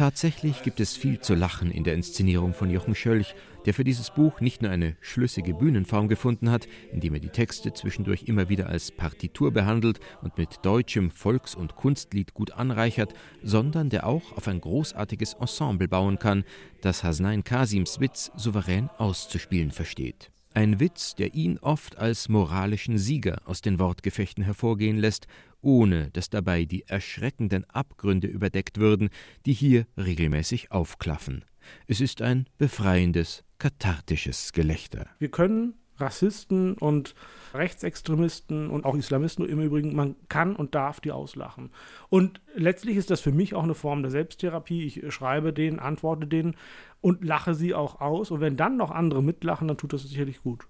Tatsächlich 0.00 0.62
gibt 0.62 0.80
es 0.80 0.96
viel 0.96 1.20
zu 1.20 1.34
lachen 1.34 1.70
in 1.70 1.84
der 1.84 1.92
Inszenierung 1.92 2.54
von 2.54 2.70
Jochen 2.70 2.94
Schölch, 2.94 3.34
der 3.66 3.74
für 3.74 3.84
dieses 3.84 4.08
Buch 4.10 4.40
nicht 4.40 4.62
nur 4.62 4.70
eine 4.70 4.96
schlüssige 5.02 5.52
Bühnenform 5.52 6.08
gefunden 6.08 6.50
hat, 6.50 6.66
indem 6.90 7.12
er 7.12 7.20
die 7.20 7.28
Texte 7.28 7.74
zwischendurch 7.74 8.22
immer 8.22 8.48
wieder 8.48 8.70
als 8.70 8.92
Partitur 8.92 9.50
behandelt 9.50 10.00
und 10.22 10.38
mit 10.38 10.60
deutschem 10.62 11.10
Volks- 11.10 11.54
und 11.54 11.76
Kunstlied 11.76 12.32
gut 12.32 12.52
anreichert, 12.52 13.12
sondern 13.42 13.90
der 13.90 14.06
auch 14.06 14.32
auf 14.38 14.48
ein 14.48 14.62
großartiges 14.62 15.34
Ensemble 15.34 15.86
bauen 15.86 16.18
kann, 16.18 16.44
das 16.80 17.04
Hasnain 17.04 17.44
Kasims 17.44 18.00
Witz 18.00 18.32
souverän 18.36 18.88
auszuspielen 18.96 19.70
versteht. 19.70 20.30
Ein 20.52 20.80
Witz, 20.80 21.14
der 21.14 21.34
ihn 21.34 21.58
oft 21.58 21.96
als 21.96 22.28
moralischen 22.28 22.98
Sieger 22.98 23.40
aus 23.44 23.60
den 23.60 23.78
Wortgefechten 23.78 24.42
hervorgehen 24.42 24.98
lässt, 24.98 25.28
ohne 25.62 26.10
dass 26.10 26.28
dabei 26.28 26.64
die 26.64 26.88
erschreckenden 26.88 27.64
Abgründe 27.70 28.26
überdeckt 28.26 28.78
würden, 28.78 29.10
die 29.46 29.52
hier 29.52 29.86
regelmäßig 29.96 30.72
aufklaffen. 30.72 31.44
Es 31.86 32.00
ist 32.00 32.20
ein 32.20 32.46
befreiendes, 32.58 33.44
kathartisches 33.58 34.52
Gelächter. 34.52 35.06
Wir 35.20 35.30
können 35.30 35.74
Rassisten 36.00 36.74
und 36.74 37.14
Rechtsextremisten 37.54 38.70
und 38.70 38.84
auch 38.84 38.94
Islamisten 38.94 39.46
im 39.48 39.60
Übrigen, 39.60 39.94
man 39.94 40.16
kann 40.28 40.54
und 40.54 40.74
darf 40.74 41.00
die 41.00 41.12
auslachen. 41.12 41.70
Und 42.08 42.40
letztlich 42.54 42.96
ist 42.96 43.10
das 43.10 43.20
für 43.20 43.32
mich 43.32 43.54
auch 43.54 43.64
eine 43.64 43.74
Form 43.74 44.02
der 44.02 44.10
Selbsttherapie. 44.10 44.84
Ich 44.84 45.12
schreibe 45.12 45.52
denen, 45.52 45.78
antworte 45.78 46.26
denen 46.26 46.56
und 47.00 47.24
lache 47.24 47.54
sie 47.54 47.74
auch 47.74 48.00
aus. 48.00 48.30
Und 48.30 48.40
wenn 48.40 48.56
dann 48.56 48.76
noch 48.76 48.90
andere 48.90 49.22
mitlachen, 49.22 49.68
dann 49.68 49.78
tut 49.78 49.92
das 49.92 50.02
sicherlich 50.02 50.42
gut. 50.42 50.66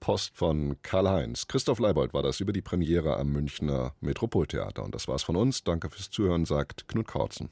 Post 0.00 0.36
von 0.36 0.76
Karl-Heinz. 0.82 1.48
Christoph 1.48 1.80
Leibold 1.80 2.14
war 2.14 2.22
das 2.22 2.40
über 2.40 2.52
die 2.52 2.62
Premiere 2.62 3.16
am 3.16 3.32
Münchner 3.32 3.94
Metropoltheater. 4.00 4.84
Und 4.84 4.94
das 4.94 5.08
war's 5.08 5.22
von 5.22 5.36
uns. 5.36 5.64
Danke 5.64 5.90
fürs 5.90 6.10
Zuhören, 6.10 6.44
sagt 6.44 6.88
Knut 6.88 7.08
Kautzen. 7.08 7.50